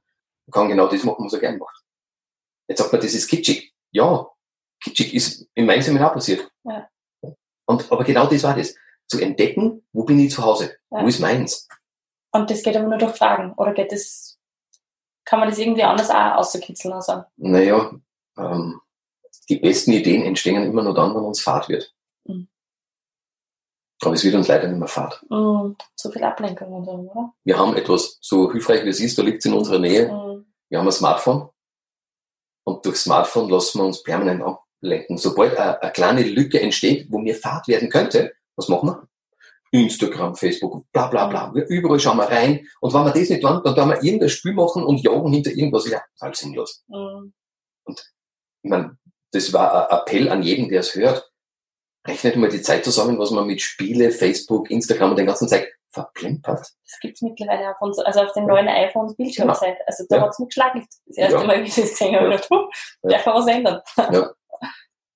[0.50, 1.82] Kann genau das machen, was er gern macht.
[2.68, 3.74] Jetzt sagt man, das ist kitschig.
[3.90, 4.28] Ja,
[4.82, 6.50] kitschig ist in meinem Seminar passiert.
[6.64, 6.88] Ja.
[7.66, 8.74] Und, aber genau das war das.
[9.08, 10.76] Zu entdecken, wo bin ich zu Hause?
[10.90, 11.02] Ja.
[11.02, 11.68] Wo ist meins?
[12.32, 13.52] Und das geht aber nur durch Fragen.
[13.52, 14.36] Oder geht das,
[15.24, 16.94] kann man das irgendwie anders auch auszukitzeln?
[16.94, 17.92] Also, Naja,
[18.36, 18.80] ähm,
[19.48, 21.94] die besten Ideen entstehen immer nur dann, wenn uns Fahrt wird.
[24.02, 24.06] Mhm.
[24.06, 25.24] Aber es wird uns leider nicht mehr Fahrt.
[25.30, 27.32] mh, zu viel Ablenkung und so, oder?
[27.44, 30.12] Wir haben etwas, so hilfreich wie es ist, da liegt es in unserer Nähe.
[30.12, 30.46] Mhm.
[30.68, 31.48] Wir haben ein Smartphone.
[32.64, 35.16] Und durch Smartphone lassen wir uns permanent ablenken.
[35.18, 39.08] Sobald eine, eine kleine Lücke entsteht, wo mir Fahrt werden könnte, was machen wir?
[39.72, 41.54] Instagram, Facebook, bla bla bla.
[41.54, 42.66] Wir, überall schauen wir rein.
[42.80, 45.50] Und wenn wir das nicht tun, dann tun wir irgendein Spiel machen und jagen hinter
[45.50, 45.88] irgendwas.
[45.88, 46.84] Ja, total sinnlos.
[46.88, 47.34] Mhm.
[47.88, 48.96] ich meine,
[49.32, 51.30] das war ein Appell an jeden, der es hört.
[52.06, 55.68] Rechnet mal die Zeit zusammen, was man mit Spiele, Facebook, Instagram und den ganzen Zeit
[55.90, 56.60] verplempert.
[56.60, 59.78] Das gibt's mittlerweile auf uns, also auf den neuen iPhones Bildschirmzeit.
[59.86, 60.22] Also da Ja.
[60.22, 60.86] hat's mich geschlagen.
[61.06, 61.44] Das erste Ja.
[61.44, 62.34] Mal, wie ich das gesehen habe, Ja.
[62.34, 62.68] ich dachte,
[63.30, 63.34] Ja.
[63.34, 63.80] was ändern.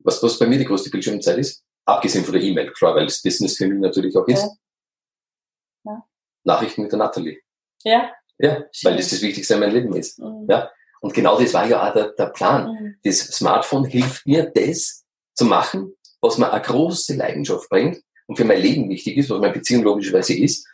[0.02, 3.20] Was, was bei mir die größte Bildschirmzeit ist, abgesehen von der E-Mail, klar, weil es
[3.22, 4.42] Business für mich natürlich auch ist.
[4.42, 5.92] Ja.
[5.92, 6.04] Ja.
[6.44, 7.38] Nachrichten mit der Natalie.
[7.84, 8.10] Ja.
[8.38, 8.90] Ja, Schön.
[8.92, 10.18] weil das das Wichtigste in meinem Leben ist.
[10.18, 10.46] Mhm.
[10.48, 10.70] Ja.
[11.02, 12.72] Und genau das war ja auch der, der Plan.
[12.72, 12.96] Mhm.
[13.04, 18.44] Das Smartphone hilft mir, das zu machen, was mir eine große Leidenschaft bringt und für
[18.44, 20.66] mein Leben wichtig ist, was meine Beziehung logischerweise ist.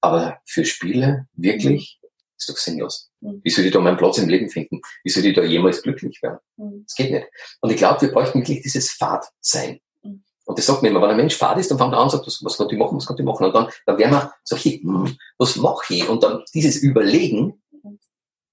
[0.00, 2.00] Aber für Spiele wirklich
[2.38, 3.10] ist doch sinnlos.
[3.20, 3.40] Mhm.
[3.42, 4.80] Wie soll ich da meinen Platz im Leben finden?
[5.04, 6.38] Wie soll ich da jemals glücklich werden?
[6.56, 6.84] Mhm.
[6.86, 7.26] Das geht nicht.
[7.60, 9.80] Und ich glaube, wir bräuchten wirklich dieses Fahrtsein.
[10.02, 10.24] Mhm.
[10.46, 12.10] Und das sagt mir immer, wenn ein Mensch Fahrt ist, dann fängt er an und
[12.10, 13.46] sagt, was, was kann ich machen, was kann ich machen?
[13.46, 16.08] Und dann, dann werden wir solche, hm, was mache ich?
[16.08, 17.60] Und dann dieses Überlegen,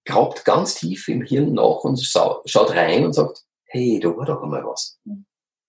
[0.08, 4.42] grabt ganz tief im Hirn nach und schaut rein und sagt, hey, da war doch
[4.42, 5.00] einmal was.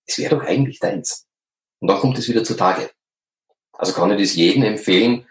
[0.08, 1.26] Das wäre doch eigentlich deins.
[1.80, 2.90] Und dann kommt es wieder zutage.
[3.72, 5.26] Also kann ich das jedem empfehlen,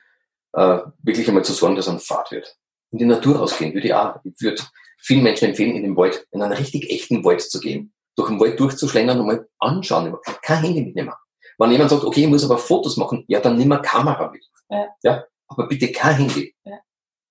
[0.53, 2.55] äh, wirklich einmal zu sorgen, dass er ein Fahrt wird.
[2.91, 4.19] In die Natur rausgehen würde ich auch.
[4.23, 4.63] Ich würde
[4.99, 7.93] vielen Menschen empfehlen, in den Wald, in einen richtig echten Wald zu gehen.
[8.15, 10.15] Durch den Wald durchzuschlängern und mal anschauen.
[10.41, 11.11] Kein Handy mitnehmen.
[11.57, 14.45] Wenn jemand sagt, okay, ich muss aber Fotos machen, ja, dann nimm eine Kamera mit.
[14.69, 14.87] Ja.
[15.03, 16.55] ja aber bitte kein Handy.
[16.63, 16.79] Ja.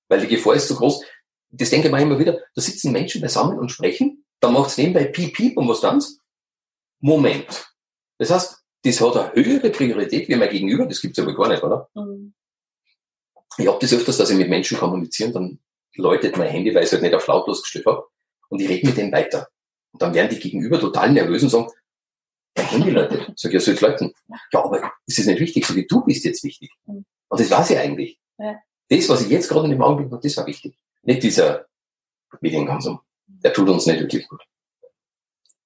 [0.08, 1.02] Weil die Gefahr ist so groß.
[1.50, 2.38] Das denke ich mir immer wieder.
[2.54, 4.24] Da sitzen Menschen beisammen und sprechen.
[4.40, 6.20] Dann macht es nebenbei piep, piep und was tann's?
[7.00, 7.66] Moment.
[8.18, 10.86] Das heißt, das hat eine höhere Priorität wie mein Gegenüber.
[10.86, 11.88] Das gibt's aber gar nicht, oder?
[11.94, 12.34] Mhm.
[13.58, 15.58] Ich habe das öfters, dass ich mit Menschen kommuniziere und dann
[15.96, 18.06] läutet mein Handy, weil ich es halt nicht auf lautlos gestellt habe.
[18.48, 19.48] Und ich rede mit denen weiter.
[19.92, 21.68] Und dann werden die Gegenüber total nervös und sagen,
[22.56, 23.32] mein Handy läutet.
[23.36, 24.12] Sag ich, ja, soll ich läuten?
[24.52, 26.70] Ja, aber das ist nicht wichtig, so wie du bist jetzt wichtig.
[26.84, 27.04] Mhm.
[27.28, 28.20] Und das weiß ich eigentlich.
[28.38, 28.56] Ja.
[28.88, 30.78] Das, was ich jetzt gerade in dem Augenblick mache, das war wichtig.
[31.02, 31.66] Nicht dieser
[32.40, 33.00] Medienkonsum.
[33.26, 34.42] Der tut uns nicht wirklich gut.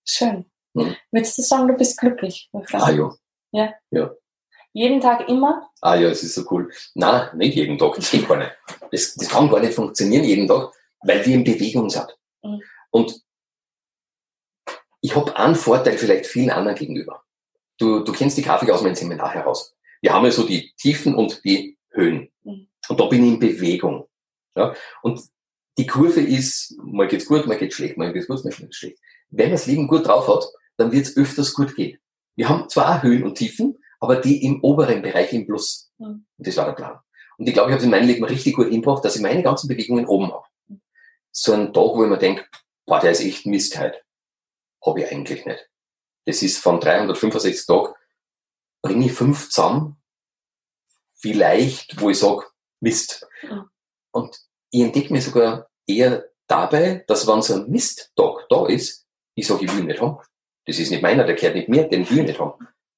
[0.04, 0.46] Schön.
[0.74, 0.94] Hm.
[1.10, 2.48] Würdest du sagen, du bist glücklich?
[2.72, 3.12] Ah, ja.
[3.52, 3.74] Ja?
[3.90, 4.10] Ja.
[4.72, 5.68] Jeden Tag immer?
[5.80, 6.70] Ah ja, es ist so cool.
[6.94, 7.96] Nein, nicht jeden Tag.
[7.96, 8.52] Das geht gar nicht.
[8.92, 12.06] Das, das kann gar nicht funktionieren jeden Tag, weil wir in Bewegung sind.
[12.42, 12.62] Mhm.
[12.90, 13.20] Und
[15.00, 17.24] ich habe einen Vorteil vielleicht vielen anderen gegenüber.
[17.78, 19.74] Du, du kennst die Grafik aus meinem Seminar heraus.
[20.02, 22.30] Wir haben ja so die Tiefen und die Höhen.
[22.44, 22.68] Mhm.
[22.88, 24.08] Und da bin ich in Bewegung.
[24.54, 24.74] Ja?
[25.02, 25.20] Und
[25.78, 28.98] die Kurve ist, mal geht's gut, mal geht's schlecht, mal geht's gut, mal geht's schlecht.
[29.30, 30.44] Wenn man das Leben gut drauf hat,
[30.80, 31.98] dann wird es öfters gut gehen.
[32.36, 35.92] Wir haben zwar Höhen und Tiefen, aber die im oberen Bereich im Plus.
[35.98, 36.26] Mhm.
[36.36, 36.98] Und das war der Plan.
[37.36, 39.68] Und ich glaube, ich habe in meinem Leben richtig gut hingebracht, dass ich meine ganzen
[39.68, 40.46] Bewegungen oben habe.
[41.32, 42.46] So ein Tag, wo ich mir denke,
[42.86, 44.00] boah, der ist echt Mist heute.
[44.84, 45.68] Habe ich eigentlich nicht.
[46.26, 47.94] Das ist von 365 Tagen,
[48.82, 49.96] bringe ich fünf zusammen,
[51.14, 52.46] vielleicht, wo ich sage,
[52.80, 53.26] Mist.
[53.42, 53.68] Mhm.
[54.12, 54.38] Und
[54.70, 59.64] ich entdecke mir sogar eher dabei, dass wenn so ein Misttag da ist, ich sage,
[59.64, 60.18] ich will nicht haben.
[60.70, 62.52] Das ist nicht meiner, der gehört nicht mir, den will ich nicht haben.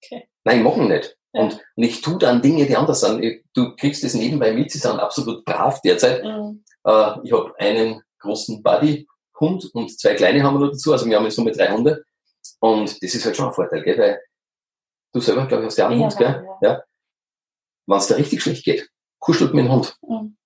[0.05, 0.29] Okay.
[0.45, 1.17] Nein, ich mache ihn nicht.
[1.33, 1.41] Ja.
[1.41, 3.43] Und, und ich tue dann Dinge, die anders sind.
[3.55, 6.23] Du kriegst das nebenbei mit, sie sind absolut brav derzeit.
[6.23, 6.63] Mhm.
[6.85, 11.17] Äh, ich habe einen großen Buddy-Hund und zwei kleine haben wir noch dazu, also wir
[11.17, 12.05] haben jetzt nur mit drei Hunde.
[12.61, 13.97] Und das ist halt schon ein Vorteil, gell?
[13.97, 14.21] weil
[15.15, 16.47] du selber, glaube ich, hast ja einen ja, Hund, gell?
[16.61, 16.69] Ja.
[16.69, 16.83] ja.
[17.87, 19.97] Wenn es da richtig schlecht geht, kuschelt mit dem Hund.
[20.07, 20.37] Mhm.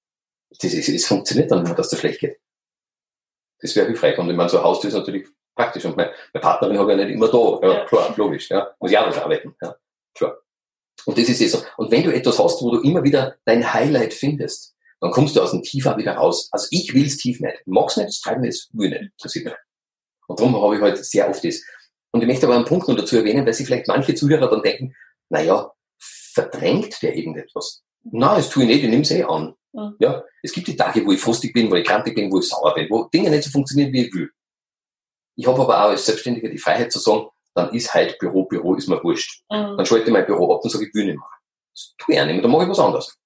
[0.50, 2.38] Das, ist, das funktioniert dann immer, dass das schlecht geht.
[3.58, 4.16] Das wäre hilfreich.
[4.16, 5.26] Und ich meine, so ein Haustür ist natürlich
[5.56, 5.84] praktisch.
[5.84, 7.66] Und meine, meine Partnerin habe ich ja nicht immer da.
[7.66, 8.48] Ja, klar, logisch.
[8.50, 8.70] Ja.
[8.78, 9.56] Muss ja auch arbeiten.
[9.60, 9.74] Ja,
[10.14, 10.38] klar.
[11.04, 11.58] Und das ist eh so.
[11.76, 15.42] Und wenn du etwas hast, wo du immer wieder dein Highlight findest, dann kommst du
[15.42, 16.48] aus dem Tief auch wieder raus.
[16.52, 17.62] Also ich will es tief nicht.
[17.66, 19.12] Mag's nicht, das treiben es, will nicht.
[19.20, 19.54] Das sieht man.
[20.26, 21.62] Und darum habe ich halt sehr oft das.
[22.12, 24.62] Und ich möchte aber einen Punkt noch dazu erwähnen, weil sich vielleicht manche Zuhörer dann
[24.62, 24.94] denken,
[25.28, 27.82] na ja, verdrängt der irgendetwas?
[28.04, 29.54] Na, das tue ich nicht, ich nehme es eh an.
[29.72, 29.96] Mhm.
[29.98, 32.48] Ja, es gibt die Tage, wo ich frustig bin, wo ich krantig bin, wo ich
[32.48, 34.30] sauer bin, wo Dinge nicht so funktionieren, wie ich will.
[35.36, 38.74] Ich habe aber auch als Selbstständiger die Freiheit zu sagen, dann ist halt Büro, Büro
[38.74, 39.42] ist mir wurscht.
[39.50, 39.76] Mhm.
[39.76, 41.28] Dann schalte ich mein Büro ab und sage, ich will nicht mehr.
[41.72, 43.16] Das tue ich auch nicht mehr, dann mache ich was anderes.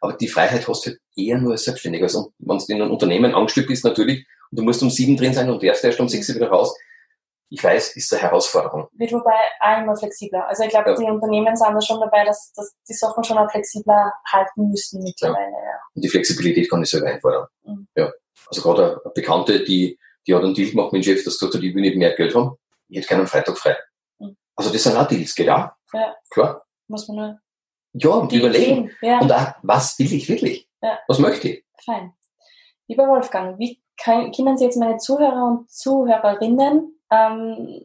[0.00, 2.04] Aber die Freiheit hast du halt eher nur als Selbstständiger.
[2.04, 5.32] Also, wenn du in einem Unternehmen angestellt bist, natürlich, und du musst um sieben drin
[5.32, 6.76] sein und darfst erst um sechs wieder raus,
[7.50, 8.88] ich weiß, ist eine Herausforderung.
[8.92, 10.46] Wird wobei auch immer flexibler.
[10.48, 10.96] Also ich glaube, ja.
[10.96, 15.02] die Unternehmen sind da schon dabei, dass, dass die Sachen schon auch flexibler halten müssen
[15.02, 15.52] mittlerweile.
[15.52, 15.80] Ja.
[15.94, 17.46] Und die Flexibilität kann ich selber einfordern.
[17.64, 17.86] Mhm.
[17.94, 18.12] Ja.
[18.48, 21.54] Also gerade eine Bekannte, die, die hat einen Deal gemacht mit dem Chef, dass gesagt
[21.54, 22.56] hat, ich will nicht mehr Geld haben,
[22.88, 23.76] ich hätte keinen Freitag frei.
[24.18, 24.36] Mhm.
[24.56, 25.70] Also das sind auch Deals, geht auch.
[25.92, 26.14] Ja.
[26.30, 26.64] Klar.
[26.88, 27.40] Muss man nur
[27.94, 28.90] ja, und überlegen.
[29.00, 29.20] Ja.
[29.20, 30.68] Und auch, was will ich wirklich?
[30.82, 30.98] Ja.
[31.06, 31.64] Was möchte ich?
[31.84, 32.12] Fein.
[32.88, 37.80] Lieber Wolfgang, wie können Sie jetzt meine Zuhörer und Zuhörerinnen ähm,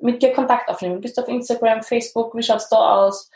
[0.00, 1.00] mit dir Kontakt aufnehmen?
[1.00, 2.36] Bist du auf Instagram, Facebook?
[2.36, 3.30] Wie schaut's da aus?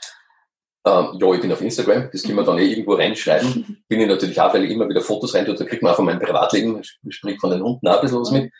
[0.84, 3.84] Ähm, ja, ich bin auf Instagram, das können wir dann eh irgendwo reinschreiben.
[3.88, 5.96] bin ich natürlich auch, weil ich immer wieder Fotos rein tue, da kriegt man auch
[5.96, 8.52] von meinem Privatleben, sprich von den Hunden auch ein bisschen was mit.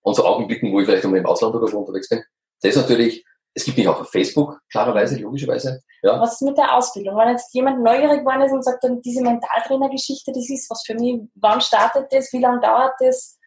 [0.00, 2.22] Und so Augenblicken, wo ich vielleicht einmal im Ausland oder so unterwegs bin.
[2.62, 5.82] Das ist natürlich, es gibt mich auch auf Facebook, klarerweise, logischerweise.
[6.02, 6.18] Ja.
[6.20, 7.16] Was ist mit der Ausbildung?
[7.18, 10.94] Wenn jetzt jemand neugierig geworden ist und sagt, dann diese Mentaltrainer-Geschichte, das ist was für
[10.94, 13.38] mich, wann startet das, wie lange dauert das?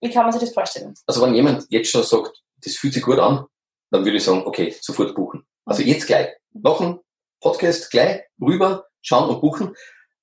[0.00, 0.92] Wie kann man sich das vorstellen?
[1.06, 3.46] Also wenn jemand jetzt schon sagt, das fühlt sich gut an,
[3.90, 5.46] dann würde ich sagen, okay, sofort buchen.
[5.64, 5.88] Also mhm.
[5.88, 6.34] jetzt gleich.
[6.52, 7.00] Nach dem
[7.44, 9.76] Podcast gleich rüber, schauen und buchen,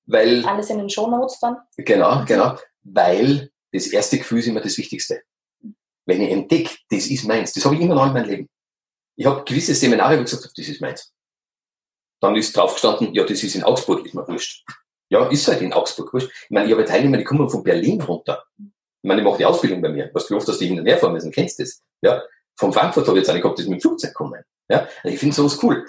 [0.06, 0.44] weil...
[0.44, 1.56] Alles in den Shownotes dann?
[1.76, 2.58] Genau, genau.
[2.82, 5.22] Weil das erste Gefühl ist immer das Wichtigste.
[6.04, 8.48] Wenn ich entdecke, das ist meins, das habe ich immer noch in meinem Leben.
[9.14, 11.12] Ich habe gewisse Seminare, wo ich gesagt habe, das ist meins.
[12.20, 14.64] Dann ist draufgestanden, ja, das ist in Augsburg, ist mir wurscht.
[15.08, 16.30] Ja, ist halt in Augsburg wurscht.
[16.44, 18.44] Ich meine, ich habe Teilnehmer, die kommen von Berlin runter.
[18.58, 20.10] Ich meine, ich mache die Ausbildung bei mir.
[20.12, 21.82] Was du oft, dass die hinterher fahren müssen, kennst du das?
[22.00, 22.22] Ja.
[22.56, 24.42] Von Frankfurt habe ich jetzt eine gehabt, die mit dem Flugzeug kommen.
[24.68, 24.88] Ja.
[25.02, 25.86] Also ich finde sowas cool.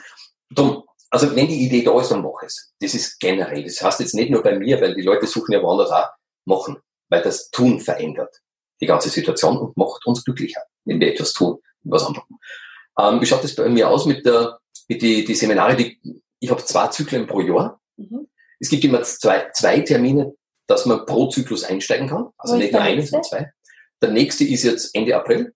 [0.52, 2.74] Drum, also wenn die Idee da ist, dann mach es.
[2.80, 3.64] Das ist generell.
[3.64, 6.10] Das heißt jetzt nicht nur bei mir, weil die Leute suchen ja woanders auch,
[6.46, 6.78] machen.
[7.10, 8.36] weil das Tun verändert
[8.82, 12.26] die ganze Situation und macht uns glücklicher, wenn wir etwas tun, was anderes.
[13.00, 16.00] Ähm, wie schaut das bei mir aus mit der, mit die, die Seminare, die,
[16.40, 17.80] ich habe zwei Zyklen pro Jahr.
[17.98, 18.28] Mhm.
[18.60, 20.34] Es gibt immer zwei, zwei Termine,
[20.66, 22.30] dass man pro Zyklus einsteigen kann.
[22.38, 23.54] Also Wo nicht nur einen, sondern zwei.
[24.02, 25.54] Der nächste ist jetzt Ende April.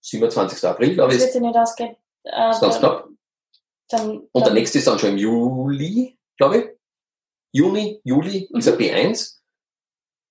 [0.00, 0.68] 27.
[0.68, 1.18] April, glaube ich.
[1.18, 1.96] Das wird sich nicht ausgehen.
[2.24, 3.08] Äh, ganz knapp.
[3.88, 6.64] Dann, und dann der nächste ist dann schon im Juli, glaube ich.
[7.52, 8.58] Juni, Juli mhm.
[8.58, 9.34] ist er B1.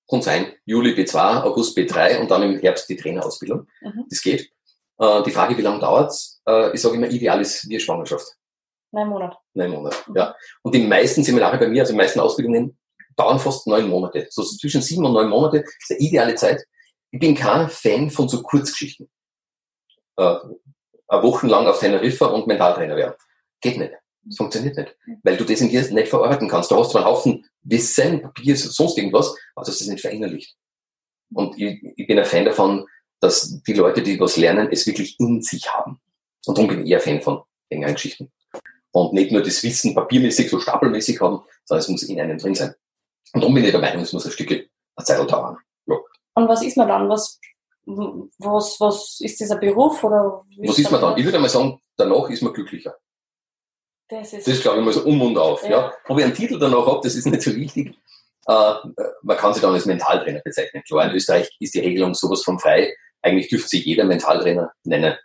[0.09, 3.67] Kann sein, Juli B2, August B3 und dann im Herbst die Trainerausbildung.
[3.81, 4.05] Mhm.
[4.09, 4.51] Das geht.
[4.99, 6.41] Äh, die Frage, wie lange dauert's?
[6.45, 8.27] Äh, ich sage immer, ideal ist wie eine Schwangerschaft.
[8.91, 9.37] Neun Monate.
[9.53, 10.15] Neun Monate, mhm.
[10.17, 10.35] ja.
[10.61, 12.77] Und die meisten Seminare bei mir, also die meisten Ausbildungen,
[13.15, 14.27] dauern fast neun Monate.
[14.29, 16.63] So zwischen sieben und neun Monate ist eine ideale Zeit.
[17.11, 19.09] Ich bin kein Fan von so Kurzgeschichten.
[20.17, 20.35] Äh,
[21.07, 23.15] eine Woche lang auf Teneriffa und Mentaltrainer werden.
[23.63, 23.93] Geht nicht.
[24.25, 24.95] Das funktioniert nicht.
[25.23, 26.69] Weil du das in dir nicht verarbeiten kannst.
[26.69, 30.55] Du hast zwar einen Haufen Wissen, Papier, sonst irgendwas, aber du hast das nicht verinnerlicht.
[31.33, 32.85] Und ich, ich bin ein Fan davon,
[33.21, 35.99] dass die Leute, die was lernen, es wirklich in sich haben.
[36.45, 38.31] Und darum bin ich eher Fan von längeren Geschichten.
[38.91, 42.53] Und nicht nur das Wissen papiermäßig, so stapelmäßig haben, sondern es muss in einem drin
[42.53, 42.75] sein.
[43.33, 45.57] Und darum bin ich der Meinung, es muss ein Stückchen eine Zeit dauern.
[45.87, 45.95] Ja.
[46.35, 47.09] Und was ist man dann?
[47.09, 47.39] Was,
[47.85, 50.03] was, was ist dieser Beruf?
[50.03, 51.17] Oder was ist man dann?
[51.17, 52.95] Ich würde mal sagen, danach ist man glücklicher.
[54.13, 55.63] Das ist, das glaube ich, mal so um und auf.
[55.63, 55.69] Ja.
[55.69, 55.93] ja.
[56.07, 57.95] Ob ich einen Titel danach habe, das ist nicht so wichtig.
[58.47, 58.73] Äh,
[59.21, 60.83] man kann sich dann als Mentaltrainer bezeichnen.
[60.85, 62.93] Klar, in Österreich ist die Regelung sowas von frei.
[63.21, 65.15] Eigentlich dürfte sich jeder Mentaltrainer nennen.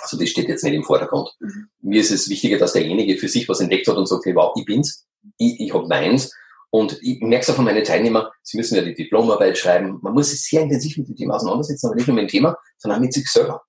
[0.00, 1.30] Also das steht jetzt nicht im Vordergrund.
[1.40, 1.68] Mhm.
[1.80, 4.52] Mir ist es wichtiger, dass derjenige für sich was entdeckt hat und sagt, hey, wow,
[4.56, 5.06] ich bin's,
[5.38, 6.32] ich, ich habe meins.
[6.70, 9.98] Und ich merke es auch von meinen Teilnehmern, sie müssen ja die Diplomarbeit schreiben.
[10.00, 12.56] Man muss sich sehr intensiv mit dem Thema auseinandersetzen, aber nicht nur mit dem Thema,
[12.78, 13.62] sondern auch mit sich selber.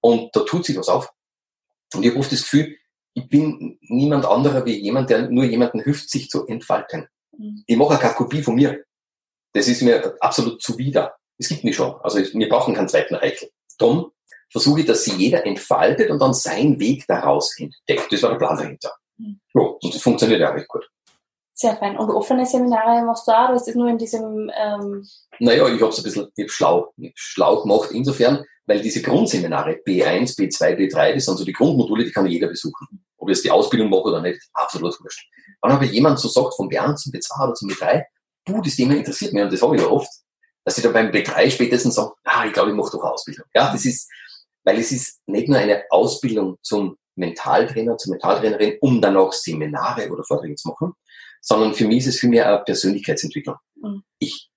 [0.00, 1.10] Und da tut sich was auf.
[1.94, 2.76] Und ich habe oft das Gefühl,
[3.14, 7.08] ich bin niemand anderer wie jemand, der nur jemanden hilft, sich zu entfalten.
[7.36, 7.64] Mhm.
[7.66, 8.84] Ich mache keine Kopie von mir.
[9.52, 11.14] Das ist mir absolut zuwider.
[11.38, 11.94] Es gibt mich schon.
[12.02, 13.50] Also wir brauchen keinen zweiten Reichel.
[13.78, 14.12] Darum
[14.50, 18.12] versuche ich, dass sich jeder entfaltet und dann seinen Weg daraus entdeckt.
[18.12, 18.92] Das war der Plan dahinter.
[19.16, 19.40] Mhm.
[19.54, 20.88] Ja, und das funktioniert ja recht gut.
[21.54, 21.98] Sehr fein.
[21.98, 23.48] Und offene Seminare machst du auch?
[23.48, 24.50] Du hast das nur in diesem...
[24.56, 25.06] Ähm
[25.40, 28.80] naja, ich habe es ein bisschen ich hab schlau, ich hab schlau gemacht insofern, weil
[28.80, 33.04] diese Grundseminare B1, B2, B3, das sind so die Grundmodule, die kann jeder besuchen.
[33.16, 35.28] Ob ich jetzt die Ausbildung mache oder nicht, absolut wurscht.
[35.60, 38.04] Wenn aber jemand so sagt, vom B1 zum B2 oder zum B3,
[38.44, 40.08] du, das Thema interessiert mich und das habe ich ja oft,
[40.64, 43.44] dass ich da beim B3 spätestens sage, ah, ich glaube, ich mache doch eine Ausbildung.
[43.56, 44.08] Ja, das ist,
[44.62, 50.08] weil es ist nicht nur eine Ausbildung zum Mentaltrainer, zur Mentaltrainerin, um dann auch Seminare
[50.10, 50.92] oder Vorträge zu machen,
[51.40, 53.56] sondern für mich ist es vielmehr eine Persönlichkeitsentwicklung.
[53.82, 54.04] Mhm.
[54.20, 54.48] Ich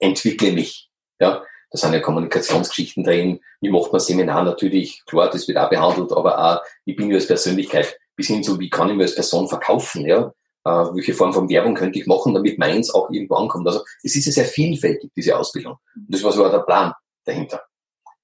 [0.00, 0.90] entwickle mich.
[1.20, 1.44] Ja,
[1.76, 3.40] da sind ja Kommunikationsgeschichten drin.
[3.60, 5.04] Wie macht man Seminar natürlich?
[5.06, 7.98] Klar, das wird auch behandelt, aber auch, wie bin ich als Persönlichkeit?
[8.16, 10.06] Bis hin zu, wie kann ich mich als Person verkaufen?
[10.06, 10.32] Ja,
[10.64, 13.66] äh, welche Form von Werbung könnte ich machen, damit meins auch irgendwo ankommt?
[13.66, 15.76] Also, es ist ja sehr vielfältig, diese Ausbildung.
[15.94, 16.92] Und das war so der Plan
[17.24, 17.62] dahinter.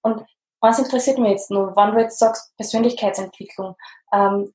[0.00, 0.22] Und
[0.60, 3.76] was interessiert mich jetzt nur, wann du jetzt sagst, Persönlichkeitsentwicklung,
[4.12, 4.52] ähm,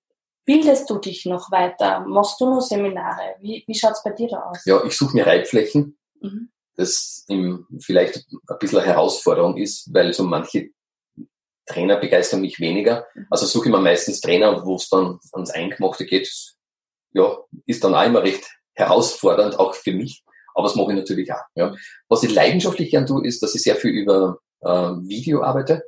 [0.47, 2.05] Bildest du dich noch weiter?
[2.07, 3.35] Machst du nur Seminare?
[3.41, 4.63] Wie, wie schaut es bei dir da aus?
[4.63, 6.49] Ja, ich suche mir Reitflächen, mhm.
[6.77, 10.69] Das im, vielleicht ein bisschen eine Herausforderung ist, weil so manche
[11.65, 13.05] Trainer begeistern mich weniger.
[13.13, 13.27] Mhm.
[13.29, 16.31] Also suche ich mir meistens Trainer, wo es dann ans Eingemachte geht.
[17.13, 20.23] Ja, ist dann auch immer recht herausfordernd, auch für mich.
[20.53, 21.43] Aber das mache ich natürlich auch.
[21.55, 21.75] Ja.
[22.07, 25.83] Was ich leidenschaftlich gern tue, ist, dass ich sehr viel über äh, Video arbeite.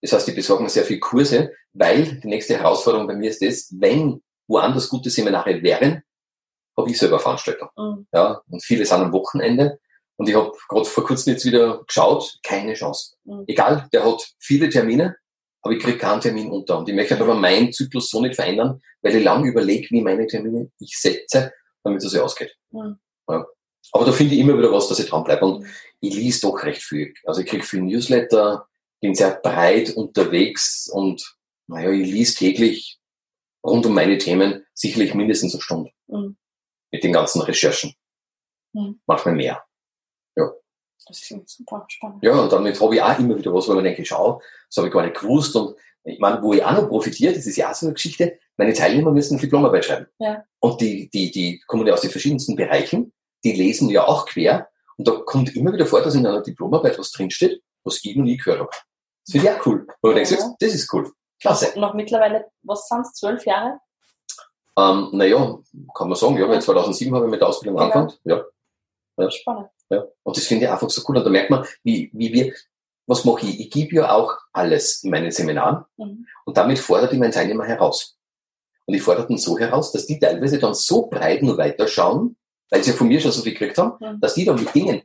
[0.00, 3.42] Das heißt, ich besorge mir sehr viel Kurse, weil die nächste Herausforderung bei mir ist
[3.42, 6.02] das, wenn woanders gute Seminare wären,
[6.76, 7.68] habe ich selber Veranstaltung.
[7.76, 8.06] Mhm.
[8.12, 9.78] Ja, und viele sind am Wochenende.
[10.22, 13.16] Und ich habe gerade vor kurzem jetzt wieder geschaut, keine Chance.
[13.24, 13.42] Mhm.
[13.48, 15.16] Egal, der hat viele Termine,
[15.62, 16.78] aber ich kriege keinen Termin unter.
[16.78, 20.28] Und ich möchte aber meinen Zyklus so nicht verändern, weil ich lange überlege, wie meine
[20.28, 22.56] Termine ich setze, damit es sich ausgeht.
[22.70, 23.00] Mhm.
[23.28, 23.44] Ja.
[23.90, 25.44] Aber da finde ich immer wieder was, dass ich dranbleibe.
[25.44, 25.70] Und mhm.
[25.98, 27.12] ich lese doch recht viel.
[27.24, 28.68] Also ich kriege viel Newsletter,
[29.00, 33.00] bin sehr breit unterwegs und naja, ich lese täglich
[33.66, 35.90] rund um meine Themen sicherlich mindestens eine Stunde.
[36.06, 36.36] Mhm.
[36.92, 37.96] Mit den ganzen Recherchen.
[38.72, 39.00] Mhm.
[39.04, 39.64] Manchmal mehr.
[40.36, 40.50] Ja.
[41.06, 42.22] Das ist super spannend.
[42.22, 44.88] Ja, und damit habe ich auch immer wieder was, wo ich denke, schau, das habe
[44.88, 45.54] ich gar nicht gewusst.
[45.56, 48.38] Und ich meine, wo ich auch noch profitiere, das ist ja auch so eine Geschichte,
[48.56, 50.06] meine Teilnehmer müssen Diplomarbeit schreiben.
[50.18, 50.44] Ja.
[50.60, 53.12] Und die, die, die kommen ja aus den verschiedensten Bereichen,
[53.44, 54.68] die lesen ja auch quer.
[54.96, 58.24] Und da kommt immer wieder vor, dass in einer Diplomarbeit was drinsteht, was ich noch
[58.24, 58.70] nie gehört habe.
[58.70, 59.86] Das finde ich auch cool.
[60.02, 61.10] Wo du denkst, das ist cool.
[61.40, 61.78] Klasse.
[61.78, 63.78] Noch mittlerweile, was sind es, zwölf Jahre?
[64.78, 65.58] Ähm, naja,
[65.94, 67.84] kann man sagen, ja, weil 2007 habe ich mit der Ausbildung ja.
[67.84, 68.12] angefangen.
[68.24, 68.44] Ja.
[69.18, 69.30] ja.
[69.30, 69.68] Spannend.
[69.92, 70.06] Ja.
[70.22, 71.18] Und das finde ich einfach so cool.
[71.18, 72.54] Und da merkt man, wie, wie wir,
[73.06, 73.60] was mache ich?
[73.60, 76.26] Ich gebe ja auch alles in meinen Seminaren mhm.
[76.46, 78.16] und damit fordere ich meinen Teilnehmer heraus.
[78.86, 82.36] Und ich fordere ihn so heraus, dass die teilweise dann so breit nur weiterschauen,
[82.70, 84.20] weil sie ja von mir schon so viel gekriegt haben, mhm.
[84.20, 85.02] dass die dann mit Dingen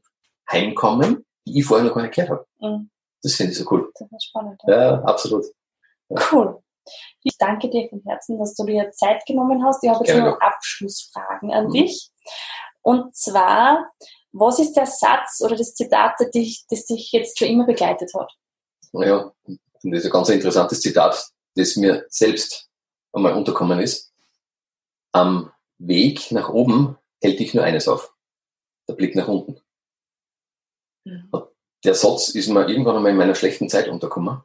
[0.49, 2.45] heimkommen, die ich vorher noch gar nicht gehört habe.
[2.59, 2.89] Mhm.
[3.21, 3.91] Das finde ich so cool.
[3.99, 4.61] Das ist spannend.
[4.67, 5.43] Ja, absolut.
[6.31, 6.61] Cool.
[7.23, 9.83] Ich danke dir von Herzen, dass du dir Zeit genommen hast.
[9.83, 11.73] Ich habe jetzt noch Abschlussfragen an Mhm.
[11.73, 12.09] dich.
[12.81, 13.91] Und zwar,
[14.31, 18.11] was ist der Satz oder das Zitat, das dich, das dich jetzt schon immer begleitet
[18.13, 18.31] hat?
[18.93, 22.69] Ja, und das ist ein ganz interessantes Zitat, das mir selbst
[23.13, 24.13] einmal unterkommen ist.
[25.11, 28.13] Am Weg nach oben hält dich nur eines auf.
[28.87, 29.59] Der Blick nach unten.
[31.03, 31.29] Mhm.
[31.83, 34.41] Der Satz ist mir irgendwann einmal in meiner schlechten Zeit untergekommen,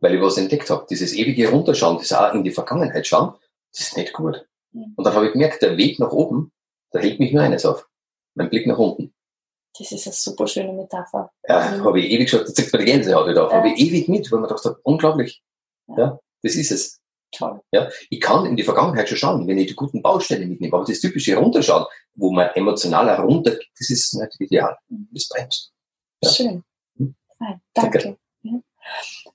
[0.00, 0.86] weil ich was entdeckt habe.
[0.88, 3.34] Dieses ewige Runterschauen, das auch in die Vergangenheit schauen,
[3.72, 4.46] das ist nicht gut.
[4.72, 4.94] Mhm.
[4.96, 6.52] Und dann habe ich gemerkt, der Weg nach oben,
[6.90, 7.88] da hält mich nur eines auf.
[8.34, 9.14] Mein Blick nach unten.
[9.78, 11.30] Das ist eine super schöne Metapher.
[11.48, 11.84] Ja, Mhm.
[11.84, 13.52] habe ich ewig geschaut, da zieht mir die Gänsehaut wieder auf.
[13.52, 13.58] Ja.
[13.58, 15.42] Habe ich ewig mit, weil man dachte, unglaublich.
[15.88, 15.96] Ja.
[15.98, 17.00] Ja, das ist es.
[17.32, 17.60] Toll.
[17.72, 20.74] Ja, ich kann in die Vergangenheit schon schauen, wenn ich die guten Baustellen mitnehme.
[20.76, 21.84] Aber das typische Runterschauen,
[22.14, 24.76] wo man emotional runter, das ist nicht ideal.
[24.88, 25.08] Mhm.
[25.12, 25.72] Das bremst.
[26.22, 26.30] Ja.
[26.30, 26.64] Schön.
[26.94, 27.14] Mhm.
[27.36, 27.60] Fein.
[27.74, 27.98] Danke.
[27.98, 28.18] Danke.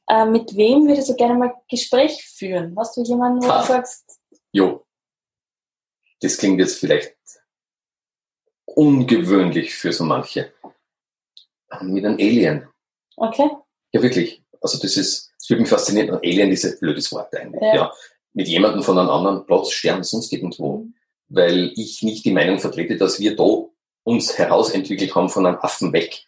[0.08, 0.24] Ja.
[0.24, 2.76] Äh, mit wem würdest du gerne mal Gespräch führen?
[2.80, 3.62] Hast du jemanden, wo Ha.
[3.62, 4.20] du sagst,
[4.54, 4.86] Jo.
[6.22, 7.16] Das klingt jetzt vielleicht
[8.76, 10.54] ungewöhnlich für so manche.
[11.82, 12.68] Mit einem Alien.
[13.16, 13.50] okay,
[13.94, 14.44] Ja, wirklich.
[14.62, 16.12] Also das ist, das würde mich faszinieren.
[16.12, 17.62] Ein Alien ist ein blödes Wort eigentlich.
[17.62, 17.76] Ja.
[17.76, 17.94] Ja.
[18.34, 20.86] Mit jemandem von einem anderen Platz, Stern, sonst irgendwo.
[21.30, 23.66] Weil ich nicht die Meinung vertrete, dass wir da
[24.04, 26.26] uns herausentwickelt haben von einem Affen weg.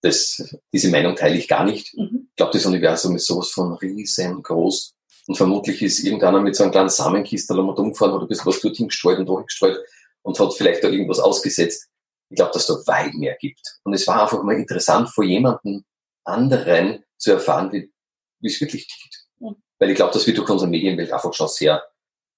[0.00, 1.96] Das, diese Meinung teile ich gar nicht.
[1.96, 2.28] Mhm.
[2.30, 4.94] Ich glaube, das Universum ist sowas von riesengroß.
[5.26, 8.60] Und vermutlich ist irgendeiner mit so einem kleinen Samenkistel einmal umgefahren oder ein bisschen was
[8.60, 9.78] dorthin gestreut und dahin gestreut
[10.26, 11.88] und hat vielleicht da irgendwas ausgesetzt.
[12.28, 13.60] Ich glaube, dass da weit mehr gibt.
[13.84, 15.84] Und es war einfach mal interessant, von jemandem
[16.24, 17.92] anderen zu erfahren, wie,
[18.40, 19.24] wie es wirklich tickt.
[19.38, 19.54] Mhm.
[19.78, 21.80] Weil ich glaube, dass wir durch unsere Medienwelt einfach schon sehr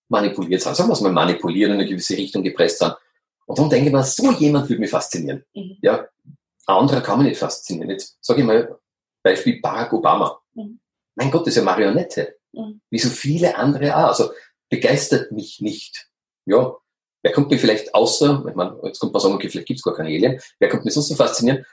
[0.08, 0.76] manipuliert sind.
[0.76, 2.94] Sagen wir es mal manipuliert in eine gewisse Richtung gepresst sind.
[3.46, 5.46] Und dann denke ich mir, so jemand würde mich faszinieren.
[5.54, 5.78] Mhm.
[5.80, 6.06] Ja,
[6.66, 7.88] ein anderer kann mich nicht faszinieren.
[7.88, 8.78] Jetzt sage ich mal,
[9.22, 10.38] Beispiel Barack Obama.
[10.52, 10.78] Mhm.
[11.14, 12.36] Mein Gott, das ist eine Marionette.
[12.52, 12.82] Mhm.
[12.90, 14.08] Wie so viele andere auch.
[14.08, 14.30] Also
[14.68, 16.10] begeistert mich nicht.
[16.44, 16.76] Ja,
[17.28, 19.94] wer kommt mir vielleicht außer, ich meine, jetzt kommt man sagen, okay, vielleicht gibt's gar
[19.94, 21.66] keine Alien, wer kommt mir sonst so faszinieren?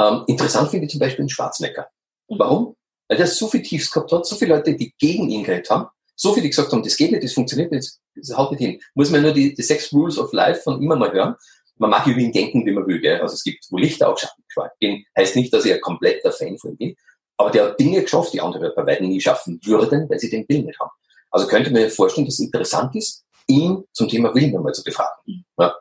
[0.00, 1.86] Ähm, interessant finde ich zum Beispiel den Schwarzenegger.
[2.28, 2.38] Mhm.
[2.40, 2.76] Warum?
[3.06, 5.86] Weil der so viel Tiefs gehabt hat, so viele Leute, die gegen ihn geredet haben,
[6.16, 8.80] so viele, die gesagt haben, das geht nicht, das funktioniert nicht, das haut nicht hin.
[8.94, 11.36] Muss man nur die, die Six Rules of Life von ihm einmal hören.
[11.76, 13.00] Man mag über ihn denken, wie man will.
[13.00, 13.20] Gell?
[13.20, 14.42] Also es gibt wo Lichter auch Schatten.
[14.80, 16.96] Bin, heißt nicht, dass ich ein kompletter Fan von ihm bin,
[17.36, 20.48] aber der hat Dinge geschafft, die andere bei weitem nie schaffen würden, weil sie den
[20.48, 20.90] Willen nicht haben.
[21.30, 24.82] Also könnte man sich vorstellen, dass es interessant ist, ihn zum Thema Willen einmal zu
[24.84, 25.14] befragen.
[25.26, 25.44] Mhm.
[25.58, 25.74] Ja,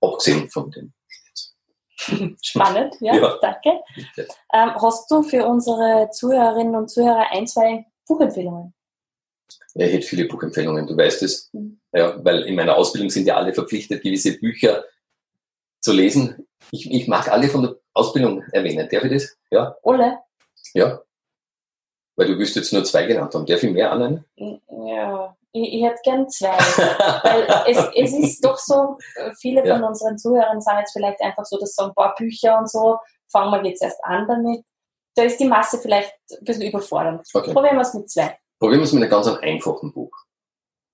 [0.00, 0.92] abgesehen von dem.
[2.42, 3.38] Spannend, ja, Ja.
[3.42, 3.80] danke.
[4.52, 8.74] Ähm, hast du für unsere Zuhörerinnen und Zuhörer ein, zwei Buchempfehlungen?
[9.74, 11.50] Ja, ich hätte viele Buchempfehlungen, du weißt es.
[11.52, 11.80] Mhm.
[11.92, 14.84] Ja, weil in meiner Ausbildung sind ja alle verpflichtet, gewisse Bücher
[15.80, 16.46] zu lesen.
[16.70, 18.88] Ich, ich mag alle von der Ausbildung erwähnen.
[18.90, 19.36] Darf ich das?
[19.50, 20.18] Ja, Alle?
[20.74, 21.02] ja.
[22.16, 23.46] Weil du wirst jetzt nur zwei genannt haben.
[23.46, 24.24] Darf ich mehr annehmen?
[24.36, 26.48] Ja, ich, ich hätte gern zwei.
[27.22, 29.86] Weil es, es ist doch so, äh, viele von Ja.
[29.86, 32.98] unseren Zuhörern sagen jetzt vielleicht einfach so, dass so ein paar Bücher und so,
[33.30, 34.64] fangen wir jetzt erst an damit.
[35.16, 37.26] Da ist die Masse vielleicht ein bisschen überfordernd.
[37.34, 37.52] Okay.
[37.52, 38.38] Probieren wir es mit zwei.
[38.58, 40.12] Probieren wir es mit einem ganz einfachen Buch.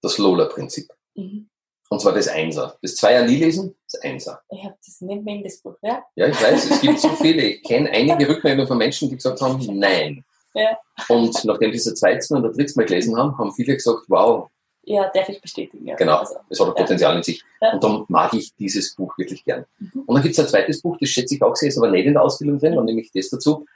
[0.03, 0.89] Das Lola-Prinzip.
[1.15, 1.51] Mhm.
[1.89, 2.77] Und zwar das Einser.
[2.83, 4.43] Das Zweier nie lesen, das Einser.
[4.49, 6.03] Ich habe das nicht mehr in das Buch, ja?
[6.17, 7.43] Ja, ich weiß, es gibt so viele.
[7.43, 10.25] Ich kenne einige Rückmeldungen von Menschen, die gesagt haben, nein.
[10.57, 10.79] Ja.
[11.09, 14.49] Und nachdem die das zweite Mal oder dritte Mal gelesen haben, haben viele gesagt, wow,
[14.89, 15.87] Ja, darf ich bestätigen.
[15.87, 15.97] Ja.
[15.97, 16.19] Genau.
[16.19, 16.83] Also, es hat ein Ja.
[16.83, 17.43] Potenzial in sich.
[17.73, 19.65] Und darum mag ich dieses Buch wirklich gern.
[19.79, 20.03] Mhm.
[20.07, 22.07] Und dann gibt es ein zweites Buch, das schätze ich auch sehr, ist aber nicht
[22.07, 22.79] in der Ausbildung drin, Mhm.
[22.79, 23.67] und nämlich das dazu,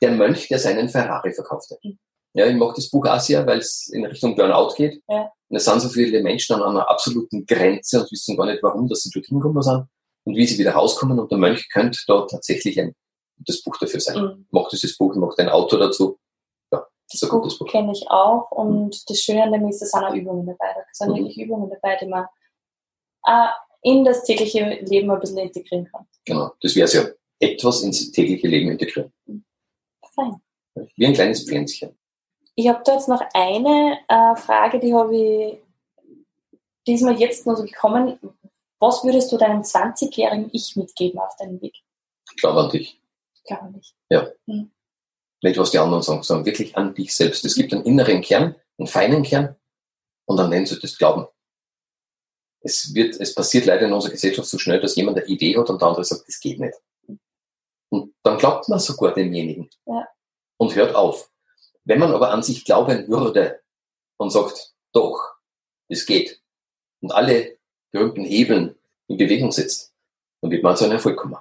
[0.00, 1.76] Der Mönch, der seinen Ferrari verkaufte.
[1.82, 1.98] Mhm.
[2.34, 5.02] Ja, ich mag das Buch auch sehr, weil es in Richtung Burnout geht.
[5.08, 5.32] Ja.
[5.48, 8.86] Und es sind so viele Menschen an einer absoluten Grenze und wissen gar nicht, warum,
[8.86, 9.86] dass sie dorthin gekommen sind
[10.24, 11.18] und wie sie wieder rauskommen.
[11.18, 12.94] Und der Mönch könnte da tatsächlich ein
[13.38, 14.22] gutes Buch dafür sein.
[14.22, 14.46] mhm.
[14.50, 16.18] Mag dieses Buch, mag den Autor dazu.
[17.10, 17.66] Ja, das Buch Buch.
[17.72, 20.74] kenne ich auch und das Schöne an dem ist, da sind auch Übungen dabei.
[20.74, 21.16] Da sind Mhm.
[21.16, 22.26] wirklich Übungen dabei, die man
[23.26, 23.48] äh,
[23.82, 26.06] in das tägliche Leben ein bisschen integrieren kann.
[26.24, 27.04] Genau, das wäre es ja.
[27.40, 29.12] Etwas ins tägliche Leben integrieren.
[30.14, 30.40] Fein.
[30.96, 31.96] Wie ein kleines Pflänzchen.
[32.56, 35.58] Ich habe da jetzt noch eine äh, Frage, die habe ich,
[36.86, 38.18] die ist mir jetzt noch so gekommen.
[38.80, 41.74] Was würdest du deinem 20-jährigen Ich mitgeben auf deinem Weg?
[42.30, 43.00] Ich glaube an dich.
[43.34, 43.80] Ich glaube
[45.42, 45.58] nicht.
[45.58, 47.44] Was die anderen sagen, sondern wirklich an dich selbst.
[47.44, 49.56] Es gibt einen inneren Kern, einen feinen Kern,
[50.28, 51.26] und dann nennst du das Glauben.
[52.60, 55.70] Es wird, es passiert leider in unserer Gesellschaft so schnell, dass jemand eine Idee hat
[55.70, 56.74] und der andere sagt, das geht nicht.
[57.88, 59.70] Und dann glaubt man sogar demjenigen.
[59.86, 60.06] Ja.
[60.58, 61.30] Und hört auf.
[61.84, 63.60] Wenn man aber an sich glauben würde
[64.18, 65.18] und sagt, doch,
[65.88, 66.42] es geht,
[67.00, 67.56] und alle
[67.90, 68.74] berühmten Hebeln
[69.06, 69.94] in Bewegung setzt,
[70.42, 71.38] dann wird man zu einem Erfolg kommen.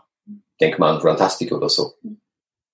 [0.61, 1.95] Denk mal an Runtastic oder so.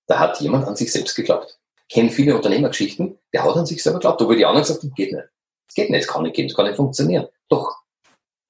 [0.06, 1.58] Da hat jemand an sich selbst geglaubt.
[1.88, 5.12] Kennen viele Unternehmergeschichten, der hat an sich selber geglaubt, obwohl die anderen gesagt haben, geht
[5.12, 5.28] nicht.
[5.68, 7.28] Es geht nicht, es kann nicht gehen, es kann nicht funktionieren.
[7.48, 7.76] Doch,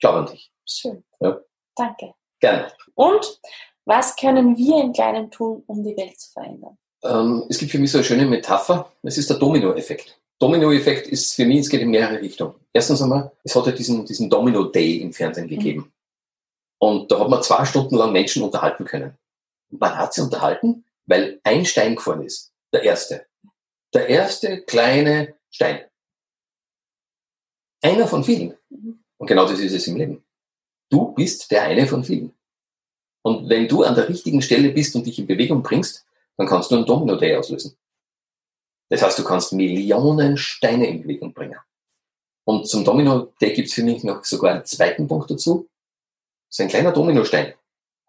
[0.00, 0.52] glaub an dich.
[0.66, 1.05] Schön.
[1.20, 1.40] Ja.
[1.76, 2.14] Danke.
[2.40, 2.72] Gerne.
[2.94, 3.40] Und
[3.84, 6.78] was können wir im Kleinen tun, um die Welt zu verändern?
[7.02, 8.90] Ähm, es gibt für mich so eine schöne Metapher.
[9.02, 10.18] Es ist der Domino-Effekt.
[10.38, 12.55] Domino-Effekt ist für mich, es geht in mehrere Richtungen.
[12.72, 15.80] Erstens einmal, es hat ja diesen, diesen Domino-Day im Fernsehen gegeben.
[15.80, 15.92] Mhm.
[16.78, 19.16] Und da hat man zwei Stunden lang Menschen unterhalten können.
[19.70, 22.52] Und man hat sie unterhalten, weil ein Stein gefallen ist.
[22.72, 23.26] Der erste.
[23.92, 25.84] Der erste kleine Stein.
[27.82, 28.57] Einer von vielen.
[29.18, 30.24] Und genau das ist es im Leben.
[30.90, 32.34] Du bist der eine von vielen.
[33.22, 36.70] Und wenn du an der richtigen Stelle bist und dich in Bewegung bringst, dann kannst
[36.70, 37.76] du einen Domino-Day auslösen.
[38.90, 41.59] Das heißt, du kannst Millionen Steine in Bewegung bringen.
[42.46, 45.68] Und zum Domino-Day gibt es für mich noch sogar einen zweiten Punkt dazu.
[46.50, 47.55] So ein kleiner Dominostein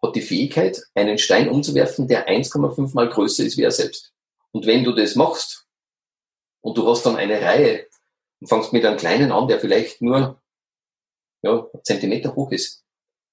[0.06, 4.12] hat die Fähigkeit, einen Stein umzuwerfen, der 1,5 mal größer ist wie er selbst.
[4.52, 5.66] Und wenn du das machst
[6.62, 7.86] und du hast dann eine Reihe
[8.40, 10.40] und fangst mit einem kleinen an, der vielleicht nur
[11.42, 12.84] ja, Zentimeter hoch ist,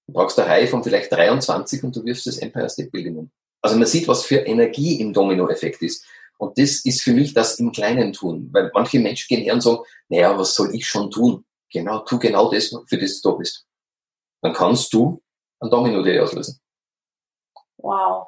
[0.08, 3.32] du brauchst eine Reihe von vielleicht 23 und du wirfst das Empire State Building um.
[3.62, 6.06] Also man sieht, was für Energie im Domino-Effekt ist.
[6.38, 8.50] Und das ist für mich das im Kleinen tun.
[8.52, 11.46] Weil manche Menschen gehen her und sagen, naja, was soll ich schon tun?
[11.72, 13.66] Genau, tu genau das, für das du da bist.
[14.42, 15.22] Dann kannst du
[15.62, 16.60] ein Domino-Day auslösen.
[17.84, 18.28] Wow.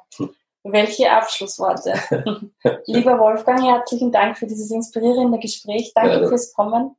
[0.64, 1.94] Welche Abschlussworte.
[2.86, 5.92] Lieber Wolfgang, herzlichen Dank für dieses inspirierende Gespräch.
[5.94, 6.28] Danke Gerne.
[6.28, 6.96] fürs Kommen.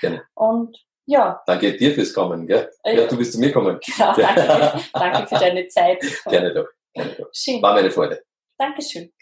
[0.00, 0.22] Gerne.
[0.34, 1.42] Und ja.
[1.46, 2.70] Danke dir fürs Kommen, gell?
[2.84, 3.78] Ja, ja du bist zu mir kommen.
[3.84, 6.00] Genau, danke, danke für deine Zeit.
[6.26, 6.66] Gerne doch.
[6.94, 7.28] Gerne doch.
[7.32, 7.62] Schön.
[7.62, 8.22] War meine Freude.
[8.58, 9.12] Dankeschön.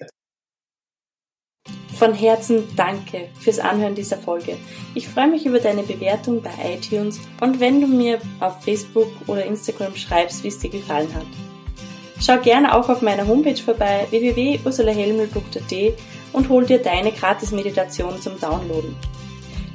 [1.99, 4.57] Von Herzen danke fürs Anhören dieser Folge.
[4.95, 9.45] Ich freue mich über deine Bewertung bei iTunes und wenn du mir auf Facebook oder
[9.45, 11.27] Instagram schreibst, wie es dir gefallen hat.
[12.21, 15.95] Schau gerne auch auf meiner Homepage vorbei www.ursulahelmel.at
[16.33, 18.97] und hol dir deine Gratis-Meditation zum Downloaden.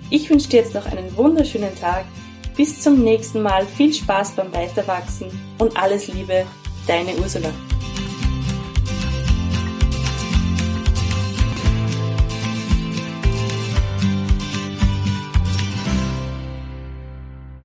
[0.09, 2.05] Ich wünsche dir jetzt noch einen wunderschönen Tag.
[2.55, 3.65] Bis zum nächsten Mal.
[3.65, 5.27] Viel Spaß beim Weiterwachsen
[5.57, 6.45] und alles Liebe,
[6.85, 7.49] deine Ursula.